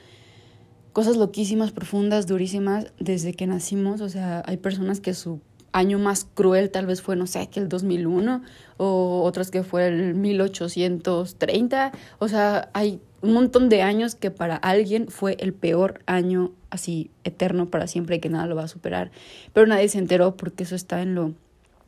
cosas 0.95 1.17
loquísimas, 1.17 1.73
profundas, 1.73 2.27
durísimas 2.27 2.87
desde 2.99 3.35
que 3.35 3.47
nacimos. 3.47 4.01
O 4.01 4.09
sea, 4.09 4.43
hay 4.47 4.57
personas 4.57 5.01
que 5.01 5.13
su 5.13 5.41
año 5.73 5.99
más 5.99 6.25
cruel 6.25 6.71
tal 6.71 6.87
vez 6.87 7.03
fue, 7.03 7.17
no 7.17 7.27
sé, 7.27 7.49
que 7.49 7.59
el 7.59 7.69
2001 7.69 8.43
o 8.77 9.23
otras 9.25 9.51
que 9.51 9.65
fue 9.65 9.89
el 9.89 10.15
1830. 10.15 11.93
O 12.21 12.29
sea, 12.29 12.71
hay 12.75 13.01
un 13.23 13.33
montón 13.33 13.69
de 13.69 13.83
años 13.83 14.15
que 14.15 14.31
para 14.31 14.55
alguien 14.55 15.09
fue 15.09 15.37
el 15.41 15.53
peor 15.53 16.01
año 16.07 16.53
así 16.71 17.11
eterno 17.25 17.69
para 17.71 17.89
siempre 17.89 18.17
y 18.17 18.21
que 18.21 18.29
nada 18.29 18.47
lo 18.47 18.55
va 18.55 18.63
a 18.63 18.69
superar. 18.69 19.11
Pero 19.53 19.67
nadie 19.67 19.89
se 19.89 19.99
enteró 19.99 20.37
porque 20.37 20.63
eso 20.63 20.77
está 20.77 21.03
en 21.03 21.17
lo, 21.17 21.35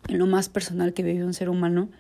en 0.08 0.18
lo 0.18 0.26
más 0.26 0.48
personal 0.48 0.92
que 0.94 1.04
vive 1.04 1.24
un 1.24 1.32
ser 1.32 1.48
humano. 1.48 1.90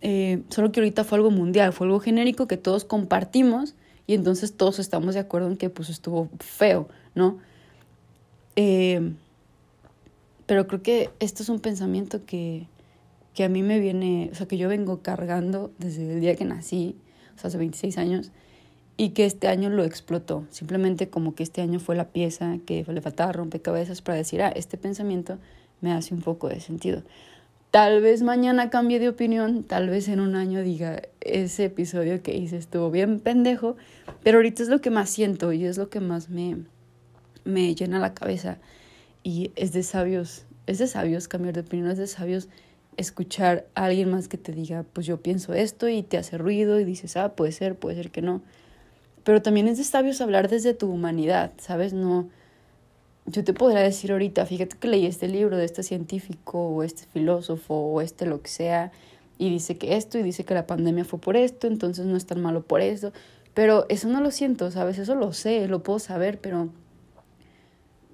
Eh, 0.00 0.44
solo 0.48 0.70
que 0.70 0.78
ahorita 0.78 1.02
fue 1.02 1.18
algo 1.18 1.32
mundial, 1.32 1.72
fue 1.72 1.88
algo 1.88 1.98
genérico 1.98 2.46
que 2.46 2.56
todos 2.56 2.84
compartimos 2.84 3.74
y 4.10 4.14
entonces 4.14 4.54
todos 4.56 4.80
estamos 4.80 5.14
de 5.14 5.20
acuerdo 5.20 5.46
en 5.46 5.56
que 5.56 5.70
pues 5.70 5.88
estuvo 5.88 6.28
feo, 6.40 6.88
¿no? 7.14 7.38
Eh, 8.56 9.12
pero 10.46 10.66
creo 10.66 10.82
que 10.82 11.10
esto 11.20 11.44
es 11.44 11.48
un 11.48 11.60
pensamiento 11.60 12.24
que, 12.26 12.66
que 13.34 13.44
a 13.44 13.48
mí 13.48 13.62
me 13.62 13.78
viene, 13.78 14.28
o 14.32 14.34
sea, 14.34 14.48
que 14.48 14.58
yo 14.58 14.68
vengo 14.68 15.00
cargando 15.00 15.70
desde 15.78 16.12
el 16.12 16.20
día 16.20 16.34
que 16.34 16.44
nací, 16.44 16.96
o 17.36 17.38
sea, 17.38 17.46
hace 17.46 17.58
26 17.58 17.98
años, 17.98 18.32
y 18.96 19.10
que 19.10 19.26
este 19.26 19.46
año 19.46 19.70
lo 19.70 19.84
explotó. 19.84 20.44
Simplemente 20.50 21.08
como 21.08 21.36
que 21.36 21.44
este 21.44 21.62
año 21.62 21.78
fue 21.78 21.94
la 21.94 22.08
pieza 22.08 22.58
que 22.66 22.84
le 22.84 23.00
faltaba 23.00 23.30
rompecabezas 23.30 24.02
para 24.02 24.18
decir, 24.18 24.42
ah, 24.42 24.48
este 24.48 24.76
pensamiento 24.76 25.38
me 25.82 25.92
hace 25.92 26.14
un 26.14 26.22
poco 26.22 26.48
de 26.48 26.58
sentido. 26.58 27.04
Tal 27.70 28.00
vez 28.00 28.22
mañana 28.22 28.68
cambie 28.68 28.98
de 28.98 29.08
opinión, 29.08 29.62
tal 29.62 29.88
vez 29.88 30.08
en 30.08 30.18
un 30.18 30.34
año 30.34 30.60
diga, 30.60 31.02
ese 31.20 31.66
episodio 31.66 32.20
que 32.20 32.36
hice 32.36 32.56
estuvo 32.56 32.90
bien 32.90 33.20
pendejo, 33.20 33.76
pero 34.24 34.38
ahorita 34.38 34.64
es 34.64 34.68
lo 34.68 34.80
que 34.80 34.90
más 34.90 35.08
siento 35.08 35.52
y 35.52 35.64
es 35.64 35.78
lo 35.78 35.88
que 35.88 36.00
más 36.00 36.30
me, 36.30 36.56
me 37.44 37.72
llena 37.76 38.00
la 38.00 38.12
cabeza 38.12 38.58
y 39.22 39.52
es 39.54 39.70
de 39.72 39.84
sabios, 39.84 40.46
es 40.66 40.78
de 40.78 40.88
sabios 40.88 41.28
cambiar 41.28 41.54
de 41.54 41.60
opinión, 41.60 41.88
es 41.88 41.98
de 41.98 42.08
sabios 42.08 42.48
escuchar 42.96 43.68
a 43.76 43.84
alguien 43.84 44.10
más 44.10 44.26
que 44.26 44.36
te 44.36 44.50
diga, 44.50 44.84
pues 44.92 45.06
yo 45.06 45.22
pienso 45.22 45.54
esto 45.54 45.88
y 45.88 46.02
te 46.02 46.18
hace 46.18 46.38
ruido 46.38 46.80
y 46.80 46.84
dices, 46.84 47.16
ah, 47.16 47.36
puede 47.36 47.52
ser, 47.52 47.76
puede 47.76 47.94
ser 47.94 48.10
que 48.10 48.20
no. 48.20 48.42
Pero 49.22 49.42
también 49.42 49.68
es 49.68 49.78
de 49.78 49.84
sabios 49.84 50.20
hablar 50.20 50.48
desde 50.48 50.74
tu 50.74 50.90
humanidad, 50.90 51.52
¿sabes? 51.58 51.92
No, 51.92 52.30
yo 53.26 53.44
te 53.44 53.52
podría 53.52 53.80
decir 53.80 54.12
ahorita, 54.12 54.46
fíjate 54.46 54.76
que 54.76 54.88
leí 54.88 55.06
este 55.06 55.28
libro 55.28 55.56
de 55.56 55.64
este 55.64 55.82
científico 55.82 56.58
o 56.58 56.82
este 56.82 57.04
filósofo 57.12 57.74
o 57.74 58.00
este 58.00 58.26
lo 58.26 58.42
que 58.42 58.48
sea 58.48 58.92
y 59.38 59.50
dice 59.50 59.78
que 59.78 59.96
esto 59.96 60.18
y 60.18 60.22
dice 60.22 60.44
que 60.44 60.54
la 60.54 60.66
pandemia 60.66 61.04
fue 61.04 61.18
por 61.18 61.36
esto, 61.36 61.66
entonces 61.66 62.06
no 62.06 62.16
es 62.16 62.26
tan 62.26 62.40
malo 62.40 62.62
por 62.62 62.80
eso. 62.80 63.12
Pero 63.54 63.86
eso 63.88 64.08
no 64.08 64.20
lo 64.20 64.30
siento, 64.30 64.70
¿sabes? 64.70 64.98
Eso 64.98 65.14
lo 65.14 65.32
sé, 65.32 65.66
lo 65.66 65.82
puedo 65.82 65.98
saber, 65.98 66.40
pero 66.40 66.68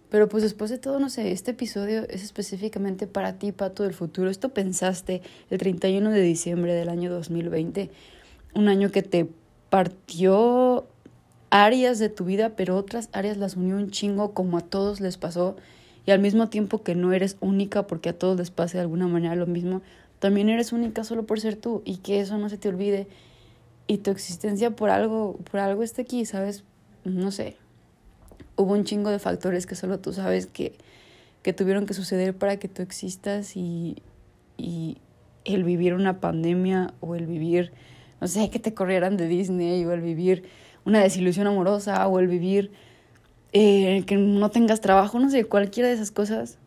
pero 0.09 0.29
pues 0.29 0.43
después 0.43 0.71
de 0.71 0.79
todo, 0.79 1.01
no 1.01 1.11
sé, 1.11 1.33
este 1.33 1.51
episodio 1.51 2.09
es 2.09 2.23
específicamente 2.23 3.07
para 3.07 3.39
ti, 3.39 3.53
Pato 3.53 3.83
del 3.83 3.93
futuro. 3.93 4.31
Esto 4.31 4.51
pensaste 4.51 5.21
el 5.51 5.59
31 5.59 6.11
de 6.11 6.21
diciembre 6.21 6.75
del 6.75 6.89
año 6.89 7.11
2020, 7.11 7.91
un 8.55 8.69
año 8.69 8.91
que 8.91 9.03
te 9.03 9.29
partió 9.69 10.87
áreas 11.51 11.99
de 11.99 12.09
tu 12.09 12.25
vida, 12.25 12.51
pero 12.57 12.77
otras 12.77 13.09
áreas 13.13 13.37
las 13.37 13.57
unió 13.57 13.77
un 13.77 13.91
chingo 13.91 14.33
como 14.33 14.59
a 14.59 14.63
todos 14.63 15.01
les 15.01 15.17
pasó. 15.17 15.57
Y 16.05 16.13
al 16.13 16.21
mismo 16.21 16.49
tiempo 16.49 16.83
que 16.83 16.95
no 16.95 17.13
eres 17.13 17.37
única 17.41 17.87
porque 17.87 18.11
a 18.11 18.19
todos 18.19 18.37
les 18.37 18.51
pase 18.51 18.77
de 18.77 18.83
alguna 18.83 19.09
manera 19.09 19.35
lo 19.35 19.47
mismo, 19.47 19.83
también 20.19 20.49
eres 20.49 20.73
única 20.73 21.05
solo 21.05 21.27
por 21.27 21.41
ser 21.41 21.57
tú 21.57 21.83
y 21.85 21.99
que 21.99 22.21
eso 22.21 22.39
no 22.39 22.49
se 22.49 22.59
te 22.59 22.69
olvide. 22.69 23.09
Y 23.89 23.99
tu 23.99 24.11
existencia 24.11 24.71
por 24.71 24.91
algo, 24.91 25.39
por 25.51 25.61
algo 25.61 25.83
está 25.83 26.03
aquí, 26.03 26.25
¿sabes? 26.25 26.65
No 27.05 27.31
sé, 27.31 27.57
hubo 28.57 28.73
un 28.73 28.85
chingo 28.85 29.11
de 29.11 29.19
factores 29.19 29.67
que 29.67 29.75
solo 29.75 30.01
tú 30.01 30.13
sabes 30.13 30.47
que, 30.47 30.75
que 31.43 31.53
tuvieron 31.53 31.87
que 31.87 31.95
suceder 31.95 32.35
para 32.35 32.57
que 32.59 32.69
tú 32.69 32.83
existas 32.83 33.57
y, 33.57 34.03
y 34.57 34.99
el 35.45 35.63
vivir 35.63 35.95
una 35.95 36.21
pandemia 36.21 36.95
o 37.01 37.15
el 37.15 37.27
vivir, 37.27 37.73
no 38.21 38.27
sé, 38.27 38.51
que 38.51 38.59
te 38.59 38.75
corrieran 38.75 39.17
de 39.17 39.29
Disney 39.29 39.85
o 39.85 39.93
el 39.93 40.01
vivir 40.01 40.45
una 40.87 41.03
desilusión 41.03 41.47
amorosa 41.47 42.07
o 42.09 42.19
el 42.19 42.29
vivir 42.29 42.71
eh, 43.53 44.03
que 44.07 44.17
no 44.17 44.51
tengas 44.51 44.81
trabajo, 44.81 45.19
no 45.19 45.29
sé, 45.29 45.45
cualquiera 45.45 45.89
de 45.89 45.95
esas 45.95 46.11
cosas 46.11 46.59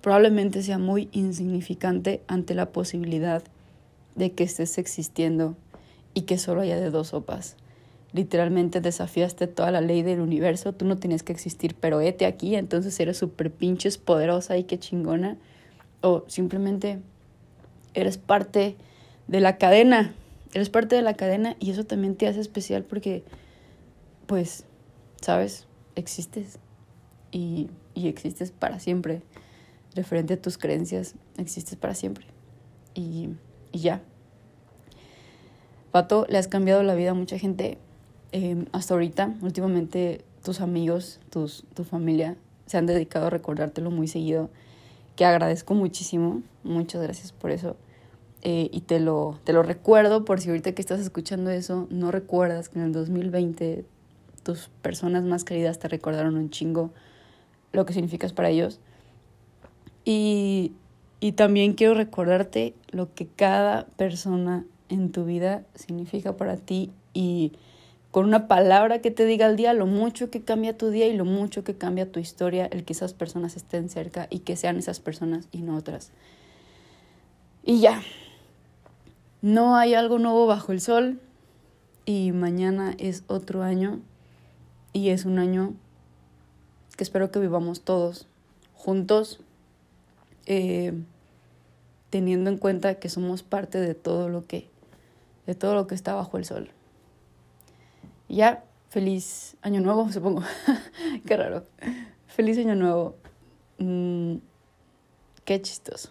probablemente 0.00 0.64
sea 0.64 0.78
muy 0.78 1.08
insignificante 1.12 2.22
ante 2.26 2.54
la 2.54 2.72
posibilidad 2.72 3.44
de 4.16 4.32
que 4.32 4.42
estés 4.42 4.78
existiendo 4.78 5.54
y 6.12 6.22
que 6.22 6.38
solo 6.38 6.62
haya 6.62 6.76
de 6.80 6.90
dos 6.90 7.08
sopas 7.08 7.56
literalmente 8.12 8.80
desafiaste 8.80 9.46
toda 9.46 9.70
la 9.70 9.80
ley 9.80 10.02
del 10.02 10.20
universo, 10.20 10.72
tú 10.72 10.84
no 10.84 10.98
tienes 10.98 11.22
que 11.22 11.32
existir, 11.32 11.74
pero 11.78 12.00
ete 12.00 12.26
aquí, 12.26 12.54
entonces 12.56 12.98
eres 13.00 13.16
súper 13.16 13.50
pinches 13.50 13.98
poderosa 13.98 14.56
y 14.56 14.64
qué 14.64 14.78
chingona. 14.78 15.38
O 16.02 16.24
simplemente 16.26 17.00
eres 17.94 18.18
parte 18.18 18.76
de 19.28 19.40
la 19.40 19.56
cadena, 19.56 20.14
eres 20.52 20.70
parte 20.70 20.96
de 20.96 21.02
la 21.02 21.14
cadena 21.14 21.56
y 21.60 21.70
eso 21.70 21.84
también 21.84 22.16
te 22.16 22.26
hace 22.26 22.40
especial 22.40 22.84
porque, 22.84 23.24
pues, 24.26 24.64
sabes, 25.20 25.66
existes 25.94 26.58
y, 27.30 27.68
y 27.94 28.08
existes 28.08 28.50
para 28.50 28.78
siempre. 28.78 29.22
Referente 29.94 30.34
a 30.34 30.40
tus 30.40 30.56
creencias, 30.56 31.14
existes 31.36 31.76
para 31.76 31.94
siempre. 31.94 32.26
Y, 32.94 33.30
y 33.72 33.80
ya. 33.80 34.02
Pato, 35.90 36.26
le 36.28 36.38
has 36.38 36.48
cambiado 36.48 36.82
la 36.82 36.94
vida 36.94 37.10
a 37.10 37.14
mucha 37.14 37.38
gente 37.38 37.78
Em, 38.32 38.64
hasta 38.72 38.94
ahorita, 38.94 39.34
últimamente, 39.42 40.24
tus 40.42 40.62
amigos, 40.62 41.20
tus, 41.28 41.64
tu 41.74 41.84
familia 41.84 42.36
se 42.64 42.78
han 42.78 42.86
dedicado 42.86 43.26
a 43.26 43.30
recordártelo 43.30 43.90
muy 43.90 44.08
seguido, 44.08 44.48
que 45.16 45.26
agradezco 45.26 45.74
muchísimo, 45.74 46.42
muchas 46.64 47.02
gracias 47.02 47.30
por 47.30 47.50
eso. 47.50 47.76
Eh, 48.44 48.68
y 48.72 48.80
te 48.80 48.98
lo, 48.98 49.38
te 49.44 49.52
lo 49.52 49.62
recuerdo 49.62 50.24
por 50.24 50.40
si 50.40 50.48
ahorita 50.48 50.72
que 50.72 50.82
estás 50.82 50.98
escuchando 50.98 51.50
eso, 51.50 51.86
no 51.90 52.10
recuerdas 52.10 52.68
que 52.68 52.80
en 52.80 52.86
el 52.86 52.92
2020 52.92 53.84
tus 54.42 54.68
personas 54.82 55.22
más 55.22 55.44
queridas 55.44 55.78
te 55.78 55.86
recordaron 55.86 56.36
un 56.36 56.50
chingo 56.50 56.90
lo 57.72 57.86
que 57.86 57.92
significas 57.92 58.32
para 58.32 58.50
ellos. 58.50 58.80
Y, 60.04 60.72
y 61.20 61.32
también 61.32 61.74
quiero 61.74 61.94
recordarte 61.94 62.74
lo 62.90 63.14
que 63.14 63.28
cada 63.28 63.86
persona 63.96 64.64
en 64.88 65.12
tu 65.12 65.24
vida 65.24 65.62
significa 65.74 66.36
para 66.36 66.56
ti 66.56 66.90
y 67.14 67.52
con 68.10 68.26
una 68.26 68.46
palabra 68.46 69.00
que 69.00 69.10
te 69.10 69.24
diga 69.24 69.46
al 69.46 69.56
día 69.56 69.72
lo 69.72 69.86
mucho 69.86 70.30
que 70.30 70.42
cambia 70.42 70.76
tu 70.76 70.90
día 70.90 71.06
y 71.06 71.16
lo 71.16 71.24
mucho 71.24 71.64
que 71.64 71.76
cambia 71.76 72.10
tu 72.10 72.20
historia, 72.20 72.66
el 72.66 72.84
que 72.84 72.92
esas 72.92 73.14
personas 73.14 73.56
estén 73.56 73.88
cerca 73.88 74.26
y 74.28 74.40
que 74.40 74.56
sean 74.56 74.76
esas 74.76 75.00
personas 75.00 75.48
y 75.50 75.62
no 75.62 75.76
otras. 75.76 76.10
Y 77.64 77.80
ya, 77.80 78.02
no 79.42 79.76
hay 79.76 79.94
algo 79.94 80.18
nuevo 80.18 80.46
bajo 80.46 80.72
el 80.72 80.80
sol 80.80 81.20
y 82.06 82.32
mañana 82.32 82.94
es 82.98 83.24
otro 83.26 83.62
año 83.62 84.00
y 84.92 85.10
es 85.10 85.24
un 85.24 85.38
año 85.38 85.74
que 86.96 87.04
espero 87.04 87.30
que 87.30 87.38
vivamos 87.38 87.82
todos 87.82 88.26
juntos, 88.74 89.40
eh, 90.46 90.92
teniendo 92.10 92.50
en 92.50 92.58
cuenta 92.58 92.94
que 92.96 93.08
somos 93.08 93.42
parte 93.42 93.78
de 93.78 93.94
todo 93.94 94.28
lo 94.28 94.46
que, 94.46 94.70
de 95.46 95.54
todo 95.54 95.74
lo 95.74 95.86
que 95.86 95.94
está 95.94 96.14
bajo 96.14 96.38
el 96.38 96.44
sol 96.44 96.70
ya, 98.32 98.64
feliz 98.88 99.56
año 99.62 99.80
nuevo, 99.80 100.08
supongo. 100.12 100.42
Qué 101.26 101.36
raro. 101.36 101.66
Feliz 102.26 102.58
año 102.58 102.74
nuevo. 102.74 103.16
Mm, 103.78 104.36
qué 105.44 105.60
chistoso. 105.60 106.08